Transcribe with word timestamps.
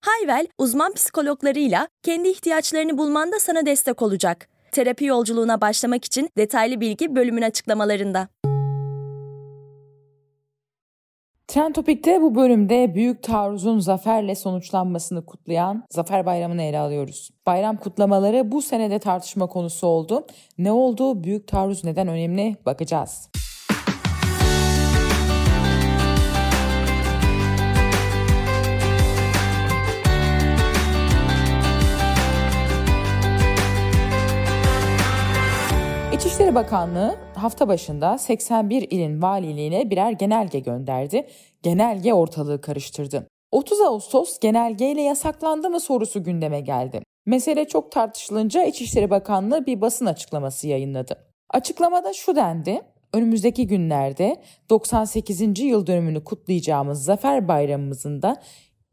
Hayvel, 0.00 0.46
uzman 0.58 0.92
psikologlarıyla 0.92 1.88
kendi 2.02 2.28
ihtiyaçlarını 2.28 2.98
bulmanda 2.98 3.38
sana 3.38 3.66
destek 3.66 4.02
olacak. 4.02 4.48
Terapi 4.72 5.04
yolculuğuna 5.04 5.60
başlamak 5.60 6.04
için 6.04 6.28
detaylı 6.36 6.80
bilgi 6.80 7.16
bölümün 7.16 7.42
açıklamalarında. 7.42 8.28
Trend 11.48 11.74
Topik'te 11.74 12.22
bu 12.22 12.34
bölümde 12.34 12.94
Büyük 12.94 13.22
Taarruz'un 13.22 13.78
zaferle 13.78 14.34
sonuçlanmasını 14.34 15.26
kutlayan 15.26 15.84
Zafer 15.90 16.26
Bayramı'nı 16.26 16.62
ele 16.62 16.78
alıyoruz. 16.78 17.30
Bayram 17.46 17.76
kutlamaları 17.76 18.52
bu 18.52 18.62
senede 18.62 18.98
tartışma 18.98 19.46
konusu 19.46 19.86
oldu. 19.86 20.26
Ne 20.58 20.72
oldu? 20.72 21.24
Büyük 21.24 21.48
Taarruz 21.48 21.84
neden 21.84 22.08
önemli? 22.08 22.56
Bakacağız. 22.66 23.28
İçişleri 36.48 36.64
Bakanlığı 36.64 37.16
hafta 37.34 37.68
başında 37.68 38.18
81 38.18 38.82
ilin 38.90 39.22
valiliğine 39.22 39.90
birer 39.90 40.12
genelge 40.12 40.58
gönderdi. 40.58 41.26
Genelge 41.62 42.14
ortalığı 42.14 42.60
karıştırdı. 42.60 43.26
30 43.52 43.80
Ağustos 43.80 44.38
genelgeyle 44.38 45.02
yasaklandı 45.02 45.70
mı 45.70 45.80
sorusu 45.80 46.24
gündeme 46.24 46.60
geldi. 46.60 47.02
Mesele 47.26 47.64
çok 47.64 47.92
tartışılınca 47.92 48.64
İçişleri 48.64 49.10
Bakanlığı 49.10 49.66
bir 49.66 49.80
basın 49.80 50.06
açıklaması 50.06 50.68
yayınladı. 50.68 51.16
Açıklamada 51.50 52.12
şu 52.12 52.36
dendi. 52.36 52.80
Önümüzdeki 53.12 53.66
günlerde 53.66 54.42
98. 54.70 55.60
yıl 55.60 55.86
dönümünü 55.86 56.24
kutlayacağımız 56.24 57.04
Zafer 57.04 57.48
Bayramımızın 57.48 58.22
da 58.22 58.42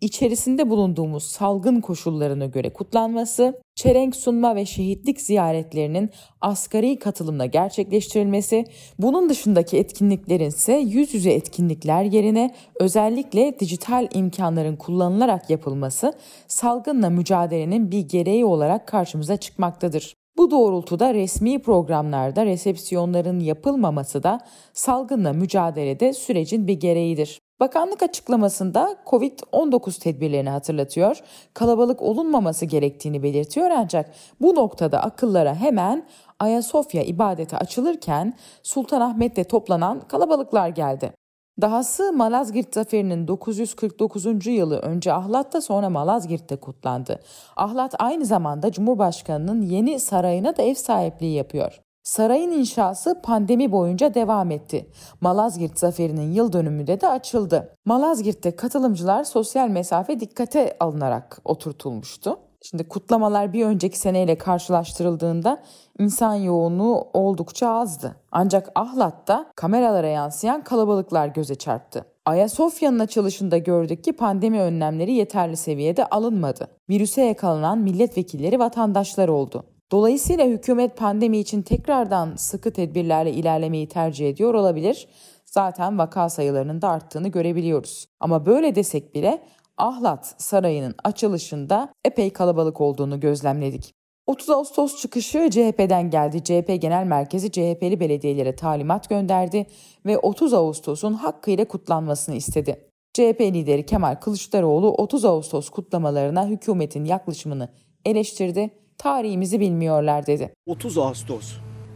içerisinde 0.02 0.70
bulunduğumuz 0.70 1.24
salgın 1.24 1.82
koşullarına 1.82 2.46
göre 2.46 2.74
kutlanması, 2.74 3.62
çelenk 3.76 4.16
sunma 4.16 4.56
ve 4.56 4.66
şehitlik 4.66 5.22
ziyaretlerinin 5.22 6.10
asgari 6.42 7.00
katılımla 7.00 7.46
gerçekleştirilmesi, 7.46 8.66
bunun 9.00 9.30
dışındaki 9.30 9.78
etkinliklerin 9.78 10.50
ise 10.50 10.74
yüz 10.74 11.14
yüze 11.14 11.32
etkinlikler 11.32 12.04
yerine 12.04 12.56
özellikle 12.80 13.60
dijital 13.60 14.08
imkanların 14.14 14.76
kullanılarak 14.76 15.50
yapılması 15.50 16.14
salgınla 16.48 17.10
mücadelenin 17.10 17.92
bir 17.92 18.02
gereği 18.02 18.46
olarak 18.46 18.88
karşımıza 18.88 19.38
çıkmaktadır. 19.38 20.14
Bu 20.38 20.52
doğrultuda 20.52 21.14
resmi 21.14 21.62
programlarda 21.62 22.46
resepsiyonların 22.46 23.40
yapılmaması 23.40 24.24
da 24.24 24.40
salgınla 24.74 25.34
mücadelede 25.34 26.14
sürecin 26.14 26.68
bir 26.68 26.74
gereğidir. 26.74 27.40
Bakanlık 27.60 28.04
açıklamasında 28.04 28.96
COVID-19 29.06 30.00
tedbirlerini 30.00 30.50
hatırlatıyor, 30.50 31.20
kalabalık 31.54 32.02
olunmaması 32.02 32.66
gerektiğini 32.66 33.24
belirtiyor 33.24 33.72
ancak 33.72 34.12
bu 34.42 34.56
noktada 34.56 35.04
akıllara 35.04 35.56
hemen 35.56 36.08
Ayasofya 36.40 37.04
ibadete 37.04 37.58
açılırken 37.58 38.34
Sultanahmet'te 38.64 39.44
toplanan 39.44 40.00
kalabalıklar 40.00 40.70
geldi. 40.70 41.14
Dahası 41.62 42.14
Malazgirt 42.14 42.74
Zaferi'nin 42.74 43.28
949. 43.28 44.48
yılı 44.48 44.80
önce 44.80 45.14
Ahlat'ta 45.14 45.62
sonra 45.62 45.90
Malazgirt'te 45.90 46.56
kutlandı. 46.56 47.20
Ahlat 47.56 47.96
aynı 48.00 48.26
zamanda 48.26 48.72
Cumhurbaşkanı'nın 48.72 49.62
yeni 49.62 50.00
sarayına 50.00 50.58
da 50.58 50.62
ev 50.62 50.74
sahipliği 50.74 51.36
yapıyor. 51.36 51.85
Sarayın 52.06 52.52
inşası 52.52 53.22
pandemi 53.24 53.72
boyunca 53.72 54.14
devam 54.14 54.52
etti. 54.52 54.90
Malazgirt 55.22 55.80
Zaferi'nin 55.80 56.32
yıl 56.32 56.54
dönümünde 56.54 57.02
de 57.02 57.08
açıldı. 57.08 57.74
Malazgirt'te 57.86 58.56
katılımcılar 58.56 59.24
sosyal 59.24 59.70
mesafe 59.70 60.20
dikkate 60.20 60.78
alınarak 60.80 61.42
oturtulmuştu. 61.46 62.40
Şimdi 62.62 62.88
kutlamalar 62.88 63.54
bir 63.54 63.66
önceki 63.66 64.00
seneyle 64.00 64.38
karşılaştırıldığında 64.38 65.62
insan 66.00 66.34
yoğunluğu 66.34 67.08
oldukça 67.14 67.70
azdı. 67.70 68.16
Ancak 68.32 68.72
Ahlat'ta 68.76 69.46
kameralara 69.56 70.08
yansıyan 70.08 70.64
kalabalıklar 70.64 71.28
göze 71.28 71.56
çarptı. 71.56 72.06
Ayasofya'nın 72.26 73.00
açılışında 73.00 73.58
gördük 73.58 74.04
ki 74.04 74.14
pandemi 74.14 74.62
önlemleri 74.62 75.14
yeterli 75.14 75.58
seviyede 75.58 76.06
alınmadı. 76.06 76.68
Virüse 76.90 77.22
yakalanan 77.22 77.78
milletvekilleri 77.78 78.60
vatandaşlar 78.60 79.28
oldu. 79.28 79.64
Dolayısıyla 79.96 80.46
hükümet 80.46 80.98
pandemi 80.98 81.38
için 81.38 81.62
tekrardan 81.62 82.36
sıkı 82.36 82.74
tedbirlerle 82.74 83.32
ilerlemeyi 83.32 83.88
tercih 83.88 84.30
ediyor 84.30 84.54
olabilir. 84.54 85.08
Zaten 85.46 85.98
vaka 85.98 86.30
sayılarının 86.30 86.82
da 86.82 86.90
arttığını 86.90 87.28
görebiliyoruz. 87.28 88.06
Ama 88.20 88.46
böyle 88.46 88.76
desek 88.76 89.16
bile 89.16 89.44
Ahlat 89.78 90.36
Sarayı'nın 90.38 90.96
açılışında 91.04 91.94
epey 92.06 92.34
kalabalık 92.34 92.82
olduğunu 92.82 93.20
gözlemledik. 93.20 93.94
30 94.28 94.50
Ağustos 94.50 95.02
çıkışı 95.02 95.50
CHP'den 95.50 96.10
geldi. 96.10 96.44
CHP 96.44 96.82
Genel 96.82 97.06
Merkezi 97.06 97.52
CHP'li 97.52 98.00
belediyelere 98.00 98.56
talimat 98.56 99.10
gönderdi 99.10 99.66
ve 100.06 100.18
30 100.18 100.54
Ağustos'un 100.54 101.14
hakkıyla 101.14 101.66
kutlanmasını 101.66 102.36
istedi. 102.36 102.90
CHP 103.14 103.42
lideri 103.42 103.86
Kemal 103.86 104.16
Kılıçdaroğlu 104.16 104.92
30 104.92 105.26
Ağustos 105.26 105.70
kutlamalarına 105.70 106.48
hükümetin 106.48 107.06
yaklaşımını 107.06 107.70
eleştirdi 108.06 108.85
tarihimizi 108.98 109.60
bilmiyorlar 109.60 110.28
dedi. 110.28 110.54
30 110.66 110.98
Ağustos 110.98 111.54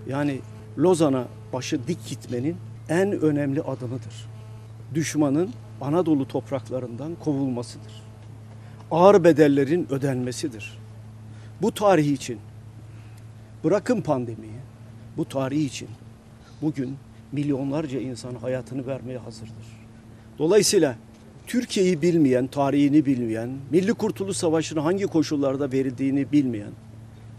yani 0.08 0.40
Lozan'a 0.78 1.28
başı 1.54 1.88
dik 1.88 2.08
gitmenin 2.10 2.56
en 2.90 3.12
önemli 3.12 3.62
adımıdır. 3.62 4.30
Düşmanın 4.96 5.50
Anadolu 5.82 6.28
topraklarından 6.28 7.16
kovulmasıdır. 7.16 7.94
Ağır 8.92 9.24
bedellerin 9.24 9.88
ödenmesidir. 9.90 10.78
Bu 11.62 11.74
tarih 11.74 12.12
için 12.12 12.40
bırakın 13.64 14.02
pandemiyi, 14.02 14.60
bu 15.18 15.26
tarih 15.26 15.66
için 15.66 15.90
bugün 16.62 16.98
milyonlarca 17.32 18.00
insan 18.00 18.36
hayatını 18.36 18.88
vermeye 18.88 19.18
hazırdır. 19.18 19.68
Dolayısıyla 20.40 20.96
Türkiye'yi 21.48 22.02
bilmeyen, 22.02 22.48
tarihini 22.48 23.06
bilmeyen, 23.06 23.50
Milli 23.72 23.94
Kurtuluş 23.94 24.38
Savaşı'nın 24.38 24.82
hangi 24.82 25.06
koşullarda 25.06 25.72
verildiğini 25.72 26.32
bilmeyen 26.32 26.72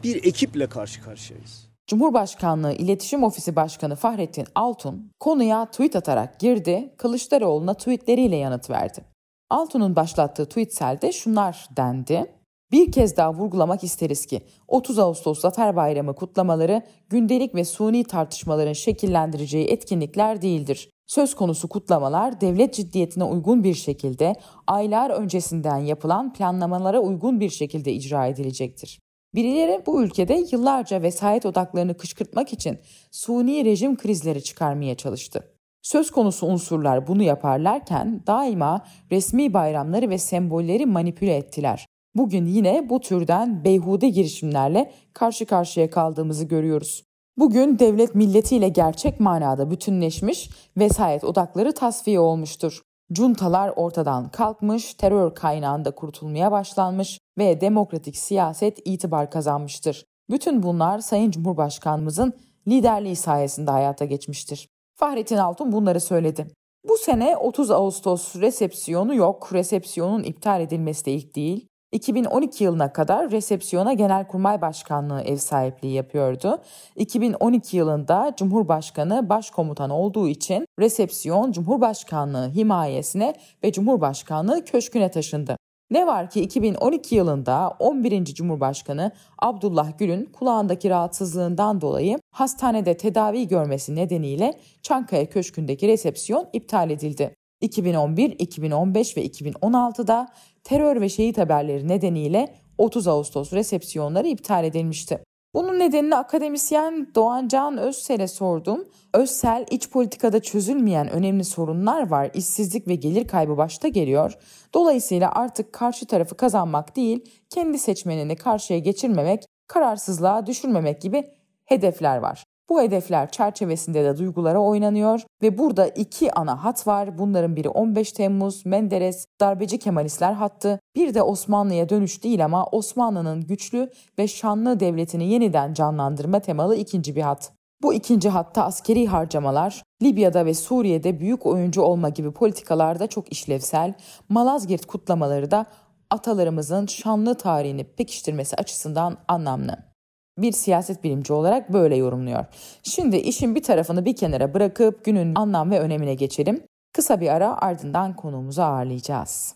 bir 0.04 0.24
ekiple 0.24 0.66
karşı 0.66 1.02
karşıyayız. 1.02 1.70
Cumhurbaşkanlığı 1.86 2.72
İletişim 2.72 3.24
Ofisi 3.24 3.56
Başkanı 3.56 3.96
Fahrettin 3.96 4.46
Altun 4.54 5.10
konuya 5.20 5.66
tweet 5.66 5.96
atarak 5.96 6.40
girdi, 6.40 6.94
Kılıçdaroğlu'na 6.96 7.74
tweetleriyle 7.74 8.36
yanıt 8.36 8.70
verdi. 8.70 9.04
Altun'un 9.50 9.96
başlattığı 9.96 10.46
tweetselde 10.46 11.12
şunlar 11.12 11.68
dendi. 11.76 12.26
Bir 12.72 12.92
kez 12.92 13.16
daha 13.16 13.34
vurgulamak 13.34 13.84
isteriz 13.84 14.26
ki 14.26 14.40
30 14.68 14.98
Ağustos 14.98 15.40
Zafer 15.40 15.76
Bayramı 15.76 16.14
kutlamaları 16.14 16.82
gündelik 17.08 17.54
ve 17.54 17.64
suni 17.64 18.04
tartışmaların 18.04 18.72
şekillendireceği 18.72 19.66
etkinlikler 19.66 20.42
değildir. 20.42 20.90
Söz 21.06 21.34
konusu 21.34 21.68
kutlamalar 21.68 22.40
devlet 22.40 22.74
ciddiyetine 22.74 23.24
uygun 23.24 23.64
bir 23.64 23.74
şekilde 23.74 24.34
aylar 24.66 25.10
öncesinden 25.10 25.76
yapılan 25.76 26.32
planlamalara 26.32 27.00
uygun 27.00 27.40
bir 27.40 27.50
şekilde 27.50 27.92
icra 27.92 28.26
edilecektir. 28.26 29.00
Birileri 29.34 29.82
bu 29.86 30.02
ülkede 30.02 30.44
yıllarca 30.52 31.02
vesayet 31.02 31.46
odaklarını 31.46 31.96
kışkırtmak 31.96 32.52
için 32.52 32.78
suni 33.10 33.64
rejim 33.64 33.96
krizleri 33.96 34.42
çıkarmaya 34.42 34.94
çalıştı. 34.94 35.54
Söz 35.82 36.10
konusu 36.10 36.46
unsurlar 36.46 37.06
bunu 37.06 37.22
yaparlarken 37.22 38.22
daima 38.26 38.84
resmi 39.10 39.54
bayramları 39.54 40.10
ve 40.10 40.18
sembolleri 40.18 40.86
manipüle 40.86 41.36
ettiler. 41.36 41.86
Bugün 42.14 42.46
yine 42.46 42.88
bu 42.88 43.00
türden 43.00 43.64
beyhude 43.64 44.08
girişimlerle 44.08 44.92
karşı 45.12 45.46
karşıya 45.46 45.90
kaldığımızı 45.90 46.44
görüyoruz. 46.44 47.04
Bugün 47.38 47.78
devlet 47.78 48.14
milletiyle 48.14 48.68
gerçek 48.68 49.20
manada 49.20 49.70
bütünleşmiş, 49.70 50.50
vesayet 50.76 51.24
odakları 51.24 51.74
tasfiye 51.74 52.20
olmuştur. 52.20 52.82
Cuntalar 53.12 53.72
ortadan 53.76 54.30
kalkmış, 54.30 54.94
terör 54.94 55.34
kaynağında 55.34 55.90
kurtulmaya 55.90 56.52
başlanmış 56.52 57.18
ve 57.40 57.60
demokratik 57.60 58.16
siyaset 58.16 58.78
itibar 58.84 59.30
kazanmıştır. 59.30 60.04
Bütün 60.30 60.62
bunlar 60.62 60.98
Sayın 60.98 61.30
Cumhurbaşkanımızın 61.30 62.32
liderliği 62.68 63.16
sayesinde 63.16 63.70
hayata 63.70 64.04
geçmiştir. 64.04 64.68
Fahrettin 64.96 65.36
Altun 65.36 65.72
bunları 65.72 66.00
söyledi. 66.00 66.46
Bu 66.88 66.96
sene 66.96 67.36
30 67.36 67.70
Ağustos 67.70 68.36
resepsiyonu 68.36 69.14
yok. 69.14 69.50
Resepsiyonun 69.52 70.22
iptal 70.22 70.60
edilmesi 70.60 71.06
de 71.06 71.12
ilk 71.12 71.36
değil. 71.36 71.66
2012 71.92 72.64
yılına 72.64 72.92
kadar 72.92 73.30
resepsiyona 73.30 73.92
Genelkurmay 73.92 74.60
Başkanlığı 74.60 75.22
ev 75.22 75.36
sahipliği 75.36 75.92
yapıyordu. 75.92 76.58
2012 76.96 77.76
yılında 77.76 78.32
Cumhurbaşkanı 78.36 79.28
başkomutan 79.28 79.90
olduğu 79.90 80.28
için 80.28 80.66
resepsiyon 80.80 81.52
Cumhurbaşkanlığı 81.52 82.48
himayesine 82.48 83.34
ve 83.64 83.72
Cumhurbaşkanlığı 83.72 84.64
köşküne 84.64 85.10
taşındı. 85.10 85.56
Ne 85.90 86.06
var 86.06 86.30
ki 86.30 86.40
2012 86.40 87.14
yılında 87.14 87.76
11. 87.78 88.24
Cumhurbaşkanı 88.24 89.12
Abdullah 89.38 89.98
Gül'ün 89.98 90.24
kulağındaki 90.24 90.90
rahatsızlığından 90.90 91.80
dolayı 91.80 92.18
hastanede 92.30 92.96
tedavi 92.96 93.48
görmesi 93.48 93.94
nedeniyle 93.94 94.60
Çankaya 94.82 95.28
Köşkü'ndeki 95.28 95.88
resepsiyon 95.88 96.48
iptal 96.52 96.90
edildi. 96.90 97.34
2011, 97.60 98.36
2015 98.38 99.16
ve 99.16 99.26
2016'da 99.26 100.28
terör 100.64 101.00
ve 101.00 101.08
şehit 101.08 101.38
haberleri 101.38 101.88
nedeniyle 101.88 102.54
30 102.78 103.08
Ağustos 103.08 103.52
resepsiyonları 103.52 104.28
iptal 104.28 104.64
edilmişti. 104.64 105.24
Bunun 105.54 105.78
nedenini 105.78 106.16
akademisyen 106.16 107.08
Doğan 107.14 107.48
Can 107.48 107.78
Özsel'e 107.78 108.28
sordum. 108.28 108.88
Özsel, 109.14 109.66
iç 109.70 109.90
politikada 109.90 110.42
çözülmeyen 110.42 111.10
önemli 111.10 111.44
sorunlar 111.44 112.10
var. 112.10 112.30
İşsizlik 112.34 112.88
ve 112.88 112.94
gelir 112.94 113.28
kaybı 113.28 113.56
başta 113.56 113.88
geliyor. 113.88 114.38
Dolayısıyla 114.74 115.32
artık 115.32 115.72
karşı 115.72 116.06
tarafı 116.06 116.36
kazanmak 116.36 116.96
değil, 116.96 117.24
kendi 117.48 117.78
seçmenini 117.78 118.36
karşıya 118.36 118.78
geçirmemek, 118.78 119.44
kararsızlığa 119.66 120.46
düşürmemek 120.46 121.02
gibi 121.02 121.30
hedefler 121.64 122.16
var. 122.16 122.44
Bu 122.70 122.82
hedefler 122.82 123.30
çerçevesinde 123.30 124.04
de 124.04 124.18
duygulara 124.18 124.58
oynanıyor 124.58 125.22
ve 125.42 125.58
burada 125.58 125.86
iki 125.86 126.32
ana 126.32 126.64
hat 126.64 126.86
var. 126.86 127.18
Bunların 127.18 127.56
biri 127.56 127.68
15 127.68 128.12
Temmuz, 128.12 128.66
Menderes, 128.66 129.26
darbeci 129.40 129.78
Kemalistler 129.78 130.32
hattı. 130.32 130.80
Bir 130.96 131.14
de 131.14 131.22
Osmanlı'ya 131.22 131.88
dönüş 131.88 132.24
değil 132.24 132.44
ama 132.44 132.66
Osmanlı'nın 132.66 133.40
güçlü 133.40 133.90
ve 134.18 134.28
şanlı 134.28 134.80
devletini 134.80 135.32
yeniden 135.32 135.74
canlandırma 135.74 136.40
temalı 136.40 136.76
ikinci 136.76 137.16
bir 137.16 137.22
hat. 137.22 137.52
Bu 137.82 137.94
ikinci 137.94 138.28
hatta 138.28 138.64
askeri 138.64 139.06
harcamalar, 139.06 139.82
Libya'da 140.02 140.46
ve 140.46 140.54
Suriye'de 140.54 141.20
büyük 141.20 141.46
oyuncu 141.46 141.82
olma 141.82 142.08
gibi 142.08 142.30
politikalarda 142.30 143.06
çok 143.06 143.32
işlevsel, 143.32 143.94
Malazgirt 144.28 144.86
kutlamaları 144.86 145.50
da 145.50 145.66
atalarımızın 146.10 146.86
şanlı 146.86 147.34
tarihini 147.34 147.84
pekiştirmesi 147.84 148.56
açısından 148.56 149.16
anlamlı 149.28 149.89
bir 150.38 150.52
siyaset 150.52 151.04
bilimci 151.04 151.32
olarak 151.32 151.72
böyle 151.72 151.96
yorumluyor. 151.96 152.44
Şimdi 152.82 153.16
işin 153.16 153.54
bir 153.54 153.62
tarafını 153.62 154.04
bir 154.04 154.16
kenara 154.16 154.54
bırakıp 154.54 155.04
günün 155.04 155.34
anlam 155.34 155.70
ve 155.70 155.80
önemine 155.80 156.14
geçelim. 156.14 156.62
Kısa 156.92 157.20
bir 157.20 157.28
ara 157.28 157.56
ardından 157.62 158.16
konuğumuzu 158.16 158.62
ağırlayacağız. 158.62 159.54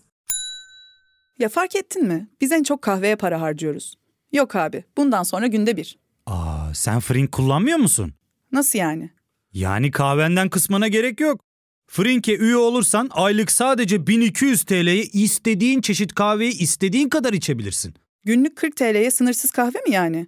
Ya 1.39 1.49
fark 1.49 1.75
ettin 1.75 2.07
mi? 2.07 2.27
Biz 2.41 2.51
en 2.51 2.63
çok 2.63 2.81
kahveye 2.81 3.15
para 3.15 3.41
harcıyoruz. 3.41 3.95
Yok 4.31 4.55
abi, 4.55 4.83
bundan 4.97 5.23
sonra 5.23 5.47
günde 5.47 5.77
bir. 5.77 5.97
Aa, 6.25 6.73
sen 6.73 6.99
Frink 6.99 7.31
kullanmıyor 7.31 7.77
musun? 7.77 8.13
Nasıl 8.51 8.79
yani? 8.79 9.09
Yani 9.53 9.91
kahvenden 9.91 10.49
kısmına 10.49 10.87
gerek 10.87 11.19
yok. 11.19 11.41
Frink'e 11.87 12.35
üye 12.37 12.55
olursan 12.55 13.09
aylık 13.11 13.51
sadece 13.51 14.07
1200 14.07 14.63
TL'ye 14.63 15.03
istediğin 15.03 15.81
çeşit 15.81 16.13
kahveyi 16.15 16.57
istediğin 16.59 17.09
kadar 17.09 17.33
içebilirsin. 17.33 17.93
Günlük 18.23 18.55
40 18.55 18.75
TL'ye 18.77 19.11
sınırsız 19.11 19.51
kahve 19.51 19.79
mi 19.87 19.91
yani? 19.93 20.27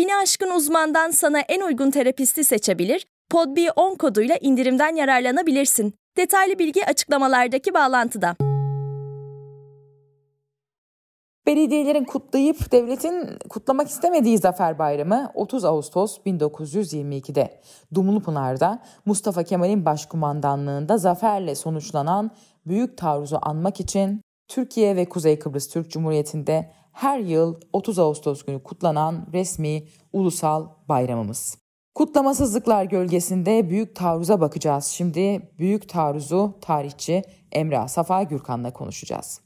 Bini 0.00 0.16
aşkın 0.16 0.50
uzmandan 0.50 1.10
sana 1.10 1.40
en 1.40 1.60
uygun 1.60 1.90
terapisti 1.90 2.44
seçebilir, 2.44 3.06
podb10 3.32 3.98
koduyla 3.98 4.36
indirimden 4.40 4.96
yararlanabilirsin. 4.96 5.94
Detaylı 6.16 6.58
bilgi 6.58 6.86
açıklamalardaki 6.86 7.74
bağlantıda. 7.74 8.36
Belediyelerin 11.46 12.04
kutlayıp 12.04 12.72
devletin 12.72 13.38
kutlamak 13.48 13.88
istemediği 13.88 14.38
Zafer 14.38 14.78
Bayramı 14.78 15.30
30 15.34 15.64
Ağustos 15.64 16.18
1922'de 16.18 17.60
Dumlupınar'da 17.94 18.82
Mustafa 19.06 19.42
Kemal'in 19.42 19.84
başkumandanlığında 19.84 20.98
zaferle 20.98 21.54
sonuçlanan 21.54 22.30
büyük 22.66 22.98
taarruzu 22.98 23.38
anmak 23.42 23.80
için 23.80 24.22
Türkiye 24.50 24.96
ve 24.96 25.08
Kuzey 25.08 25.38
Kıbrıs 25.38 25.68
Türk 25.68 25.90
Cumhuriyeti'nde 25.90 26.70
her 26.92 27.18
yıl 27.18 27.60
30 27.72 27.98
Ağustos 27.98 28.42
günü 28.42 28.62
kutlanan 28.62 29.26
resmi 29.32 29.84
ulusal 30.12 30.68
bayramımız. 30.88 31.58
Kutlamasızlıklar 31.94 32.84
gölgesinde 32.84 33.70
Büyük 33.70 33.96
Taarruz'a 33.96 34.40
bakacağız. 34.40 34.84
Şimdi 34.84 35.52
Büyük 35.58 35.88
Taarruz'u 35.88 36.58
tarihçi 36.60 37.22
Emrah 37.52 37.88
Safa 37.88 38.22
Gürkan'la 38.22 38.72
konuşacağız. 38.72 39.40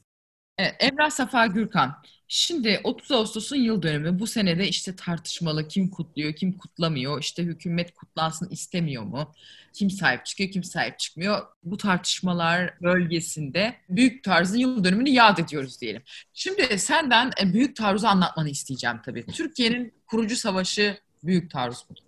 Evet, 0.57 0.75
Emrah 0.79 1.09
Safa 1.09 1.45
Gürkan. 1.47 1.95
Şimdi 2.27 2.81
30 2.83 3.11
Ağustos'un 3.11 3.55
yıl 3.55 3.81
dönümü. 3.81 4.19
Bu 4.19 4.27
senede 4.27 4.67
işte 4.67 4.95
tartışmalı 4.95 5.67
kim 5.67 5.89
kutluyor, 5.89 6.33
kim 6.33 6.57
kutlamıyor. 6.57 7.21
İşte 7.21 7.43
hükümet 7.43 7.93
kutlansın 7.93 8.49
istemiyor 8.49 9.03
mu? 9.03 9.31
Kim 9.73 9.89
sahip 9.89 10.25
çıkıyor, 10.25 10.51
kim 10.51 10.63
sahip 10.63 10.99
çıkmıyor. 10.99 11.41
Bu 11.63 11.77
tartışmalar 11.77 12.73
bölgesinde 12.81 13.75
büyük 13.89 14.23
tarzın 14.23 14.57
yıl 14.57 14.83
dönümünü 14.83 15.09
yad 15.09 15.37
ediyoruz 15.37 15.81
diyelim. 15.81 16.01
Şimdi 16.33 16.79
senden 16.79 17.31
e, 17.41 17.53
büyük 17.53 17.75
taarruzu 17.75 18.07
anlatmanı 18.07 18.49
isteyeceğim 18.49 18.97
tabii. 19.05 19.25
Türkiye'nin 19.25 19.93
kurucu 20.07 20.35
savaşı 20.35 20.97
büyük 21.23 21.51
taarruz 21.51 21.85
mudur? 21.89 22.05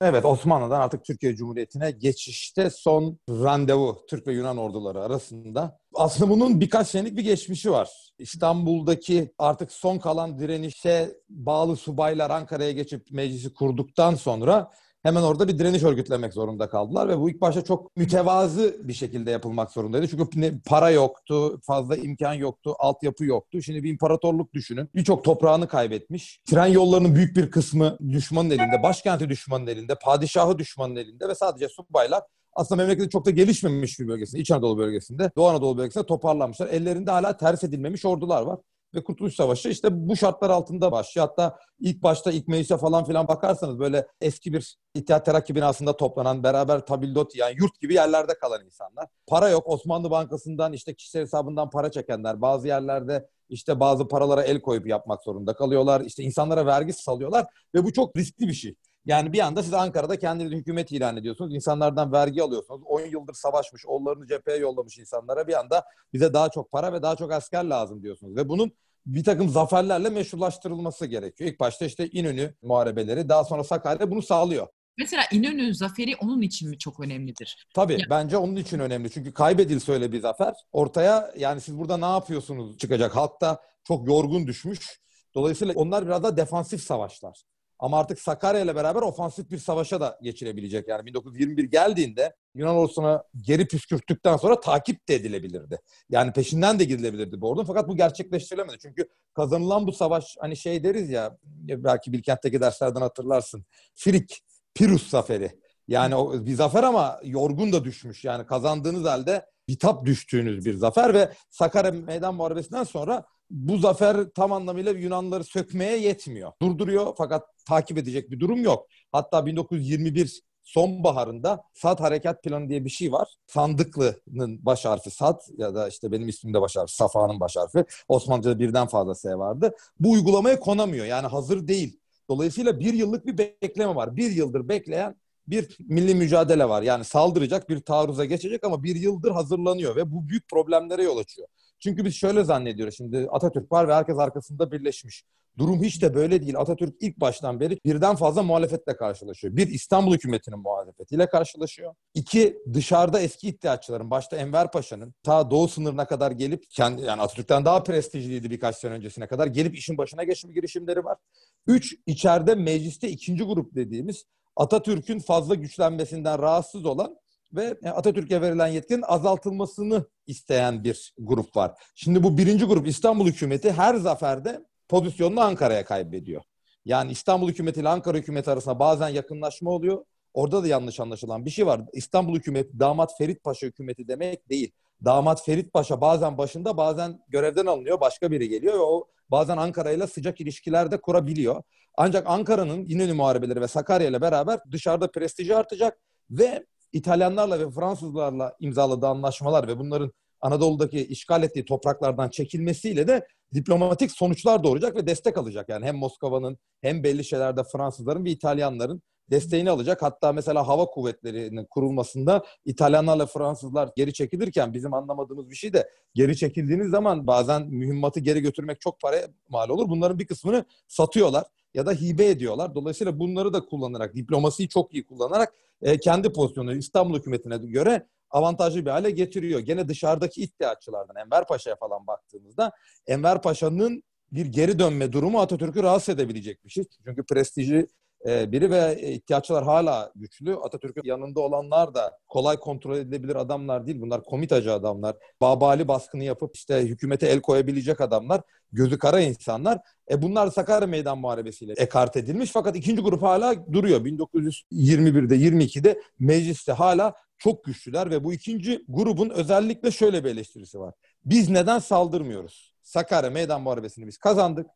Evet 0.00 0.24
Osmanlı'dan 0.24 0.80
artık 0.80 1.04
Türkiye 1.04 1.36
Cumhuriyeti'ne 1.36 1.90
geçişte 1.90 2.70
son 2.70 3.18
randevu 3.28 4.04
Türk 4.10 4.26
ve 4.26 4.32
Yunan 4.32 4.56
orduları 4.56 5.00
arasında. 5.00 5.78
Aslında 5.98 6.30
bunun 6.30 6.60
birkaç 6.60 6.88
senelik 6.88 7.16
bir 7.16 7.24
geçmişi 7.24 7.70
var. 7.70 7.90
İstanbul'daki 8.18 9.32
artık 9.38 9.72
son 9.72 9.98
kalan 9.98 10.38
direnişe 10.38 11.10
bağlı 11.28 11.76
subaylar 11.76 12.30
Ankara'ya 12.30 12.72
geçip 12.72 13.10
meclisi 13.10 13.54
kurduktan 13.54 14.14
sonra 14.14 14.70
hemen 15.02 15.22
orada 15.22 15.48
bir 15.48 15.58
direniş 15.58 15.82
örgütlemek 15.82 16.32
zorunda 16.32 16.68
kaldılar 16.68 17.08
ve 17.08 17.18
bu 17.18 17.30
ilk 17.30 17.40
başta 17.40 17.64
çok 17.64 17.96
mütevazı 17.96 18.76
bir 18.88 18.92
şekilde 18.92 19.30
yapılmak 19.30 19.70
zorundaydı. 19.70 20.08
Çünkü 20.08 20.60
para 20.66 20.90
yoktu, 20.90 21.60
fazla 21.62 21.96
imkan 21.96 22.34
yoktu, 22.34 22.74
altyapı 22.78 23.24
yoktu. 23.24 23.62
Şimdi 23.62 23.82
bir 23.82 23.90
imparatorluk 23.90 24.54
düşünün. 24.54 24.88
Birçok 24.94 25.24
toprağını 25.24 25.68
kaybetmiş. 25.68 26.40
Tren 26.50 26.66
yollarının 26.66 27.14
büyük 27.14 27.36
bir 27.36 27.50
kısmı 27.50 27.98
düşmanın 28.12 28.50
elinde, 28.50 28.82
başkenti 28.82 29.28
düşmanın 29.28 29.66
elinde, 29.66 29.94
padişahı 29.94 30.58
düşmanın 30.58 30.96
elinde 30.96 31.28
ve 31.28 31.34
sadece 31.34 31.68
subaylar 31.68 32.22
aslında 32.58 32.82
memleketin 32.82 33.08
çok 33.08 33.26
da 33.26 33.30
gelişmemiş 33.30 34.00
bir 34.00 34.08
bölgesinde, 34.08 34.40
İç 34.40 34.50
Anadolu 34.50 34.78
bölgesinde, 34.78 35.30
Doğu 35.36 35.48
Anadolu 35.48 35.78
bölgesinde 35.78 36.06
toparlanmışlar. 36.06 36.68
Ellerinde 36.68 37.10
hala 37.10 37.36
ters 37.36 37.64
edilmemiş 37.64 38.04
ordular 38.04 38.42
var 38.42 38.58
ve 38.94 39.04
Kurtuluş 39.04 39.34
Savaşı 39.34 39.68
işte 39.68 39.88
bu 40.08 40.16
şartlar 40.16 40.50
altında 40.50 40.92
başlıyor. 40.92 41.28
Hatta 41.28 41.58
ilk 41.80 42.02
başta 42.02 42.32
ilk 42.32 42.48
meclise 42.48 42.76
falan 42.76 43.04
filan 43.04 43.28
bakarsanız 43.28 43.78
böyle 43.78 44.06
eski 44.20 44.52
bir 44.52 44.78
İttihat 44.94 45.24
Terakki 45.24 45.54
binasında 45.54 45.96
toplanan 45.96 46.42
beraber 46.42 46.86
tabildot 46.86 47.36
yani 47.36 47.54
yurt 47.58 47.80
gibi 47.80 47.94
yerlerde 47.94 48.34
kalan 48.34 48.64
insanlar. 48.64 49.06
Para 49.26 49.48
yok. 49.48 49.62
Osmanlı 49.66 50.10
Bankası'ndan 50.10 50.72
işte 50.72 50.94
kişisel 50.94 51.22
hesabından 51.22 51.70
para 51.70 51.90
çekenler. 51.90 52.40
Bazı 52.40 52.68
yerlerde 52.68 53.28
işte 53.48 53.80
bazı 53.80 54.08
paralara 54.08 54.42
el 54.42 54.60
koyup 54.60 54.86
yapmak 54.86 55.22
zorunda 55.22 55.54
kalıyorlar. 55.54 56.00
İşte 56.00 56.22
insanlara 56.22 56.66
vergi 56.66 56.92
salıyorlar 56.92 57.46
ve 57.74 57.84
bu 57.84 57.92
çok 57.92 58.16
riskli 58.16 58.48
bir 58.48 58.52
şey. 58.52 58.74
Yani 59.04 59.32
bir 59.32 59.38
anda 59.38 59.62
siz 59.62 59.74
Ankara'da 59.74 60.18
kendinizi 60.18 60.56
hükümet 60.56 60.92
ilan 60.92 61.16
ediyorsunuz. 61.16 61.54
İnsanlardan 61.54 62.12
vergi 62.12 62.42
alıyorsunuz. 62.42 62.82
10 62.84 63.00
yıldır 63.00 63.34
savaşmış, 63.34 63.86
onlarını 63.86 64.26
cepheye 64.26 64.58
yollamış 64.58 64.98
insanlara 64.98 65.48
bir 65.48 65.58
anda 65.60 65.84
bize 66.12 66.32
daha 66.32 66.48
çok 66.48 66.72
para 66.72 66.92
ve 66.92 67.02
daha 67.02 67.16
çok 67.16 67.32
asker 67.32 67.64
lazım 67.64 68.02
diyorsunuz. 68.02 68.36
Ve 68.36 68.48
bunun 68.48 68.72
bir 69.06 69.24
takım 69.24 69.48
zaferlerle 69.48 70.10
meşrulaştırılması 70.10 71.06
gerekiyor. 71.06 71.50
İlk 71.50 71.60
başta 71.60 71.84
işte 71.84 72.08
İnönü 72.08 72.54
muharebeleri, 72.62 73.28
daha 73.28 73.44
sonra 73.44 73.64
Sakarya 73.64 74.10
bunu 74.10 74.22
sağlıyor. 74.22 74.66
Mesela 74.98 75.22
İnönü 75.32 75.74
zaferi 75.74 76.16
onun 76.16 76.42
için 76.42 76.70
mi 76.70 76.78
çok 76.78 77.00
önemlidir? 77.00 77.66
Tabii 77.74 77.92
ya. 77.92 78.06
bence 78.10 78.36
onun 78.36 78.56
için 78.56 78.78
önemli. 78.78 79.10
Çünkü 79.10 79.32
kaybedilse 79.32 79.92
öyle 79.92 80.12
bir 80.12 80.20
zafer 80.20 80.54
ortaya 80.72 81.32
yani 81.36 81.60
siz 81.60 81.78
burada 81.78 81.96
ne 81.96 82.04
yapıyorsunuz 82.06 82.78
çıkacak. 82.78 83.16
Halk 83.16 83.40
da 83.40 83.62
çok 83.84 84.08
yorgun 84.08 84.46
düşmüş. 84.46 85.00
Dolayısıyla 85.34 85.74
onlar 85.76 86.06
biraz 86.06 86.22
da 86.22 86.36
defansif 86.36 86.82
savaşlar. 86.82 87.42
Ama 87.78 87.98
artık 87.98 88.20
Sakarya 88.20 88.60
ile 88.60 88.76
beraber 88.76 89.02
ofansif 89.02 89.50
bir 89.50 89.58
savaşa 89.58 90.00
da 90.00 90.18
geçilebilecek. 90.22 90.88
Yani 90.88 91.06
1921 91.06 91.64
geldiğinde 91.64 92.34
Yunan 92.54 92.76
ordusuna 92.76 93.24
geri 93.40 93.68
püskürttükten 93.68 94.36
sonra 94.36 94.60
takip 94.60 95.08
de 95.08 95.14
edilebilirdi. 95.14 95.78
Yani 96.10 96.32
peşinden 96.32 96.78
de 96.78 96.84
gidilebilirdi 96.84 97.40
bu 97.40 97.48
ordunun. 97.50 97.66
Fakat 97.66 97.88
bu 97.88 97.96
gerçekleştirilemedi. 97.96 98.76
Çünkü 98.82 99.08
kazanılan 99.34 99.86
bu 99.86 99.92
savaş 99.92 100.36
hani 100.40 100.56
şey 100.56 100.84
deriz 100.84 101.10
ya 101.10 101.38
belki 101.58 102.12
Bilkent'teki 102.12 102.60
derslerden 102.60 103.00
hatırlarsın. 103.00 103.64
Frik, 103.94 104.40
Pirus 104.74 105.10
zaferi. 105.10 105.60
Yani 105.88 106.14
o 106.14 106.46
bir 106.46 106.54
zafer 106.54 106.82
ama 106.82 107.20
yorgun 107.24 107.72
da 107.72 107.84
düşmüş. 107.84 108.24
Yani 108.24 108.46
kazandığınız 108.46 109.04
halde 109.04 109.46
bitap 109.68 110.06
düştüğünüz 110.06 110.66
bir 110.66 110.74
zafer 110.74 111.14
ve 111.14 111.32
Sakarya 111.50 111.92
Meydan 111.92 112.34
Muharebesi'nden 112.34 112.84
sonra 112.84 113.24
bu 113.50 113.78
zafer 113.78 114.16
tam 114.34 114.52
anlamıyla 114.52 114.92
Yunanlıları 114.92 115.44
sökmeye 115.44 115.98
yetmiyor. 115.98 116.52
Durduruyor 116.62 117.14
fakat 117.18 117.44
takip 117.68 117.98
edecek 117.98 118.30
bir 118.30 118.40
durum 118.40 118.62
yok. 118.62 118.86
Hatta 119.12 119.46
1921 119.46 120.42
sonbaharında 120.64 121.62
SAD 121.74 122.00
Harekat 122.00 122.42
Planı 122.42 122.68
diye 122.68 122.84
bir 122.84 122.90
şey 122.90 123.12
var. 123.12 123.28
Sandıklı'nın 123.46 124.66
baş 124.66 124.84
harfi 124.84 125.10
SAD 125.10 125.40
ya 125.56 125.74
da 125.74 125.88
işte 125.88 126.12
benim 126.12 126.28
ismimde 126.28 126.60
baş 126.60 126.76
harfi 126.76 126.94
Safa'nın 126.94 127.40
baş 127.40 127.56
harfi. 127.56 127.84
Osmanlıca'da 128.08 128.58
birden 128.58 128.86
fazla 128.86 129.14
S 129.14 129.34
vardı. 129.34 129.74
Bu 130.00 130.10
uygulamaya 130.10 130.60
konamıyor 130.60 131.06
yani 131.06 131.26
hazır 131.26 131.68
değil. 131.68 132.00
Dolayısıyla 132.28 132.80
bir 132.80 132.94
yıllık 132.94 133.26
bir 133.26 133.38
bekleme 133.38 133.94
var. 133.94 134.16
Bir 134.16 134.30
yıldır 134.30 134.68
bekleyen 134.68 135.16
bir 135.48 135.76
milli 135.80 136.14
mücadele 136.14 136.68
var. 136.68 136.82
Yani 136.82 137.04
saldıracak, 137.04 137.68
bir 137.68 137.80
taarruza 137.80 138.24
geçecek 138.24 138.64
ama 138.64 138.82
bir 138.82 138.96
yıldır 138.96 139.30
hazırlanıyor 139.30 139.96
ve 139.96 140.12
bu 140.12 140.28
büyük 140.28 140.48
problemlere 140.48 141.02
yol 141.02 141.18
açıyor. 141.18 141.48
Çünkü 141.80 142.04
biz 142.04 142.14
şöyle 142.14 142.44
zannediyoruz 142.44 142.96
şimdi 142.96 143.28
Atatürk 143.30 143.72
var 143.72 143.88
ve 143.88 143.94
herkes 143.94 144.18
arkasında 144.18 144.72
birleşmiş. 144.72 145.24
Durum 145.58 145.82
hiç 145.82 146.02
de 146.02 146.14
böyle 146.14 146.42
değil. 146.42 146.58
Atatürk 146.58 146.94
ilk 147.00 147.20
baştan 147.20 147.60
beri 147.60 147.78
birden 147.84 148.16
fazla 148.16 148.42
muhalefetle 148.42 148.96
karşılaşıyor. 148.96 149.56
Bir 149.56 149.68
İstanbul 149.68 150.14
hükümetinin 150.14 150.58
muhalefetiyle 150.58 151.28
karşılaşıyor. 151.28 151.94
İki 152.14 152.58
dışarıda 152.74 153.20
eski 153.20 153.48
iddiatçıların 153.48 154.10
başta 154.10 154.36
Enver 154.36 154.70
Paşa'nın 154.70 155.14
ta 155.22 155.50
doğu 155.50 155.68
sınırına 155.68 156.06
kadar 156.06 156.30
gelip 156.30 156.70
kendi 156.70 157.02
yani 157.02 157.22
Atatürk'ten 157.22 157.64
daha 157.64 157.82
prestijliydi 157.82 158.50
birkaç 158.50 158.76
sene 158.76 158.92
öncesine 158.92 159.26
kadar 159.26 159.46
gelip 159.46 159.76
işin 159.76 159.98
başına 159.98 160.24
geçme 160.24 160.52
girişimleri 160.52 161.04
var. 161.04 161.18
Üç 161.66 161.96
içeride 162.06 162.54
mecliste 162.54 163.08
ikinci 163.08 163.44
grup 163.44 163.74
dediğimiz 163.74 164.24
Atatürk'ün 164.56 165.18
fazla 165.18 165.54
güçlenmesinden 165.54 166.38
rahatsız 166.38 166.84
olan 166.84 167.16
ve 167.52 167.78
Atatürk'e 167.84 168.40
verilen 168.40 168.66
yetkinin 168.66 169.02
azaltılmasını 169.02 170.04
isteyen 170.26 170.84
bir 170.84 171.14
grup 171.18 171.56
var. 171.56 171.72
Şimdi 171.94 172.22
bu 172.22 172.38
birinci 172.38 172.64
grup 172.64 172.88
İstanbul 172.88 173.26
hükümeti 173.26 173.72
her 173.72 173.94
zaferde 173.94 174.64
pozisyonunu 174.88 175.40
Ankara'ya 175.40 175.84
kaybediyor. 175.84 176.42
Yani 176.84 177.12
İstanbul 177.12 177.48
hükümeti 177.48 177.80
ile 177.80 177.88
Ankara 177.88 178.18
hükümeti 178.18 178.50
arasında 178.50 178.78
bazen 178.78 179.08
yakınlaşma 179.08 179.70
oluyor. 179.70 180.04
Orada 180.34 180.62
da 180.62 180.68
yanlış 180.68 181.00
anlaşılan 181.00 181.44
bir 181.44 181.50
şey 181.50 181.66
var. 181.66 181.80
İstanbul 181.92 182.36
hükümeti 182.36 182.80
damat 182.80 183.18
Ferit 183.18 183.44
Paşa 183.44 183.66
hükümeti 183.66 184.08
demek 184.08 184.48
değil. 184.50 184.72
Damat 185.04 185.44
Ferit 185.44 185.72
Paşa 185.72 186.00
bazen 186.00 186.38
başında 186.38 186.76
bazen 186.76 187.20
görevden 187.28 187.66
alınıyor. 187.66 188.00
Başka 188.00 188.30
biri 188.30 188.48
geliyor 188.48 188.74
ve 188.74 188.82
o 188.82 189.08
bazen 189.30 189.56
Ankara 189.56 189.90
ile 189.90 190.06
sıcak 190.06 190.40
ilişkiler 190.40 190.90
de 190.90 191.00
kurabiliyor. 191.00 191.62
Ancak 191.96 192.26
Ankara'nın 192.26 192.84
İnönü 192.88 193.12
Muharebeleri 193.12 193.60
ve 193.60 193.68
Sakarya 193.68 194.08
ile 194.08 194.20
beraber 194.20 194.60
dışarıda 194.70 195.10
prestiji 195.10 195.56
artacak 195.56 195.98
ve 196.30 196.66
İtalyanlarla 196.92 197.60
ve 197.60 197.70
Fransızlarla 197.70 198.56
imzaladığı 198.60 199.06
anlaşmalar 199.06 199.68
ve 199.68 199.78
bunların 199.78 200.12
Anadolu'daki 200.40 201.06
işgal 201.06 201.42
ettiği 201.42 201.64
topraklardan 201.64 202.28
çekilmesiyle 202.28 203.08
de 203.08 203.26
diplomatik 203.54 204.10
sonuçlar 204.10 204.64
doğuracak 204.64 204.96
ve 204.96 205.06
destek 205.06 205.38
alacak. 205.38 205.68
Yani 205.68 205.86
hem 205.86 205.96
Moskova'nın 205.96 206.58
hem 206.80 207.02
belli 207.02 207.24
şeylerde 207.24 207.64
Fransızların 207.64 208.24
ve 208.24 208.30
İtalyanların 208.30 209.02
desteğini 209.30 209.70
alacak. 209.70 210.02
Hatta 210.02 210.32
mesela 210.32 210.68
hava 210.68 210.86
kuvvetlerinin 210.86 211.64
kurulmasında 211.64 212.44
İtalyanlarla 212.64 213.26
Fransızlar 213.26 213.90
geri 213.96 214.12
çekilirken 214.12 214.74
bizim 214.74 214.94
anlamadığımız 214.94 215.50
bir 215.50 215.56
şey 215.56 215.72
de 215.72 215.90
geri 216.14 216.36
çekildiğiniz 216.36 216.90
zaman 216.90 217.26
bazen 217.26 217.66
mühimmatı 217.66 218.20
geri 218.20 218.40
götürmek 218.40 218.80
çok 218.80 219.00
para 219.00 219.16
mal 219.48 219.68
olur. 219.68 219.88
Bunların 219.88 220.18
bir 220.18 220.26
kısmını 220.26 220.64
satıyorlar 220.88 221.44
ya 221.74 221.86
da 221.86 221.92
hibe 221.92 222.26
ediyorlar. 222.26 222.74
Dolayısıyla 222.74 223.18
bunları 223.18 223.52
da 223.52 223.64
kullanarak, 223.64 224.14
diplomasiyi 224.14 224.68
çok 224.68 224.94
iyi 224.94 225.06
kullanarak 225.06 225.54
e, 225.82 225.98
kendi 225.98 226.32
pozisyonu 226.32 226.74
İstanbul 226.74 227.18
hükümetine 227.18 227.56
göre 227.56 228.06
avantajlı 228.30 228.86
bir 228.86 228.90
hale 228.90 229.10
getiriyor. 229.10 229.60
Gene 229.60 229.88
dışarıdaki 229.88 230.42
iddiatçılardan 230.42 231.16
Enver 231.16 231.46
Paşa'ya 231.46 231.76
falan 231.76 232.06
baktığımızda 232.06 232.72
Enver 233.06 233.42
Paşa'nın 233.42 234.02
bir 234.32 234.46
geri 234.46 234.78
dönme 234.78 235.12
durumu 235.12 235.40
Atatürk'ü 235.40 235.82
rahatsız 235.82 236.14
edebilecek 236.14 236.64
bir 236.64 236.70
şey. 236.70 236.84
Çünkü 237.04 237.24
prestiji 237.24 237.86
biri 238.26 238.70
ve 238.70 239.00
ihtiyaçlar 239.02 239.64
hala 239.64 240.12
güçlü. 240.14 240.56
Atatürk'ün 240.56 241.02
yanında 241.04 241.40
olanlar 241.40 241.94
da 241.94 242.18
kolay 242.28 242.56
kontrol 242.56 242.96
edilebilir 242.96 243.36
adamlar 243.36 243.86
değil. 243.86 244.00
Bunlar 244.00 244.24
komitacı 244.24 244.72
adamlar. 244.72 245.16
Babali 245.40 245.88
baskını 245.88 246.24
yapıp 246.24 246.56
işte 246.56 246.82
hükümete 246.82 247.26
el 247.26 247.40
koyabilecek 247.40 248.00
adamlar. 248.00 248.40
Gözü 248.72 248.98
kara 248.98 249.20
insanlar. 249.20 249.78
E 250.10 250.22
bunlar 250.22 250.50
Sakarya 250.50 250.88
Meydan 250.88 251.18
Muharebesi'yle 251.18 251.72
ekart 251.72 252.16
edilmiş. 252.16 252.50
Fakat 252.52 252.76
ikinci 252.76 253.02
grup 253.02 253.22
hala 253.22 253.72
duruyor. 253.72 254.00
1921'de 254.00 255.36
22'de 255.36 256.00
mecliste 256.18 256.72
hala 256.72 257.14
çok 257.38 257.64
güçlüler 257.64 258.10
ve 258.10 258.24
bu 258.24 258.32
ikinci 258.32 258.84
grubun 258.88 259.30
özellikle 259.30 259.90
şöyle 259.90 260.24
bir 260.24 260.30
eleştirisi 260.30 260.80
var. 260.80 260.94
Biz 261.24 261.48
neden 261.48 261.78
saldırmıyoruz? 261.78 262.74
Sakarya 262.82 263.30
Meydan 263.30 263.62
Muharebesi'ni 263.62 264.06
biz 264.06 264.18
kazandık. 264.18 264.66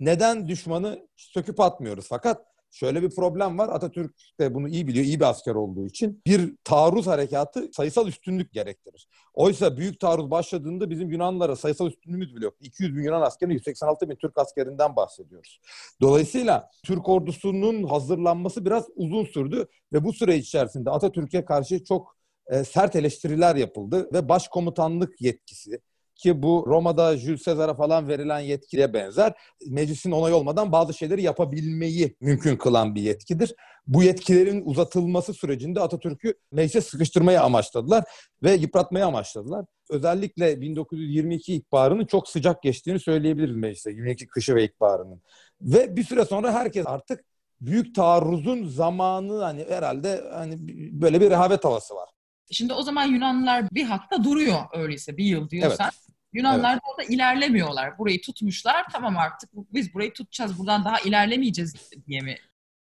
Neden 0.00 0.48
düşmanı 0.48 1.08
söküp 1.16 1.60
atmıyoruz? 1.60 2.06
Fakat 2.08 2.46
şöyle 2.70 3.02
bir 3.02 3.10
problem 3.10 3.58
var. 3.58 3.68
Atatürk 3.68 4.14
de 4.40 4.54
bunu 4.54 4.68
iyi 4.68 4.86
biliyor, 4.86 5.04
iyi 5.04 5.20
bir 5.20 5.24
asker 5.24 5.54
olduğu 5.54 5.86
için. 5.86 6.22
Bir 6.26 6.54
taarruz 6.64 7.06
harekatı 7.06 7.70
sayısal 7.72 8.08
üstünlük 8.08 8.52
gerektirir. 8.52 9.08
Oysa 9.34 9.76
büyük 9.76 10.00
taarruz 10.00 10.30
başladığında 10.30 10.90
bizim 10.90 11.10
Yunanlara 11.10 11.56
sayısal 11.56 11.86
üstünlüğümüz 11.86 12.36
bile 12.36 12.44
yok. 12.44 12.54
200 12.60 12.96
bin 12.96 13.02
Yunan 13.02 13.22
askeri, 13.22 13.52
186 13.52 14.08
bin 14.08 14.16
Türk 14.16 14.38
askerinden 14.38 14.96
bahsediyoruz. 14.96 15.60
Dolayısıyla 16.00 16.70
Türk 16.84 17.08
ordusunun 17.08 17.84
hazırlanması 17.84 18.64
biraz 18.64 18.84
uzun 18.94 19.24
sürdü 19.24 19.66
ve 19.92 20.04
bu 20.04 20.12
süre 20.12 20.36
içerisinde 20.36 20.90
Atatürk'e 20.90 21.44
karşı 21.44 21.84
çok 21.84 22.16
e, 22.46 22.64
sert 22.64 22.96
eleştiriler 22.96 23.56
yapıldı 23.56 24.08
ve 24.12 24.28
başkomutanlık 24.28 25.20
yetkisi, 25.20 25.80
ki 26.20 26.42
bu 26.42 26.64
Roma'da 26.66 27.16
Jules 27.16 27.44
Caesar'a 27.44 27.74
falan 27.74 28.08
verilen 28.08 28.40
yetkiye 28.40 28.94
benzer. 28.94 29.32
Meclisin 29.66 30.10
onay 30.10 30.32
olmadan 30.32 30.72
bazı 30.72 30.94
şeyleri 30.94 31.22
yapabilmeyi 31.22 32.16
mümkün 32.20 32.56
kılan 32.56 32.94
bir 32.94 33.02
yetkidir. 33.02 33.54
Bu 33.86 34.02
yetkilerin 34.02 34.62
uzatılması 34.64 35.34
sürecinde 35.34 35.80
Atatürk'ü 35.80 36.34
meclise 36.52 36.80
sıkıştırmaya 36.80 37.42
amaçladılar 37.42 38.04
ve 38.42 38.52
yıpratmaya 38.52 39.06
amaçladılar. 39.06 39.64
Özellikle 39.90 40.60
1922 40.60 41.54
ikbarının 41.54 42.06
çok 42.06 42.28
sıcak 42.28 42.62
geçtiğini 42.62 43.00
söyleyebiliriz 43.00 43.56
meclise. 43.56 43.90
22 43.90 44.26
kışı 44.26 44.54
ve 44.54 44.64
ikbarının. 44.64 45.22
Ve 45.60 45.96
bir 45.96 46.04
süre 46.04 46.24
sonra 46.24 46.52
herkes 46.52 46.86
artık 46.86 47.24
büyük 47.60 47.94
taarruzun 47.94 48.68
zamanı 48.68 49.42
hani 49.42 49.64
herhalde 49.68 50.24
hani 50.32 50.56
böyle 50.92 51.20
bir 51.20 51.30
rehavet 51.30 51.64
havası 51.64 51.94
var. 51.94 52.08
Şimdi 52.50 52.72
o 52.72 52.82
zaman 52.82 53.06
Yunanlılar 53.06 53.70
bir 53.72 53.84
hatta 53.84 54.24
duruyor 54.24 54.58
öyleyse 54.72 55.16
bir 55.16 55.24
yıl 55.24 55.50
diyorsan. 55.50 55.90
Evet. 55.94 56.09
Yunanlar 56.32 56.72
evet. 56.72 57.08
da 57.08 57.14
ilerlemiyorlar. 57.14 57.98
Burayı 57.98 58.20
tutmuşlar. 58.20 58.86
Tamam 58.92 59.18
artık 59.18 59.50
biz 59.54 59.94
burayı 59.94 60.12
tutacağız. 60.12 60.58
Buradan 60.58 60.84
daha 60.84 61.00
ilerlemeyeceğiz 61.00 61.74
diye 62.06 62.20
mi 62.20 62.36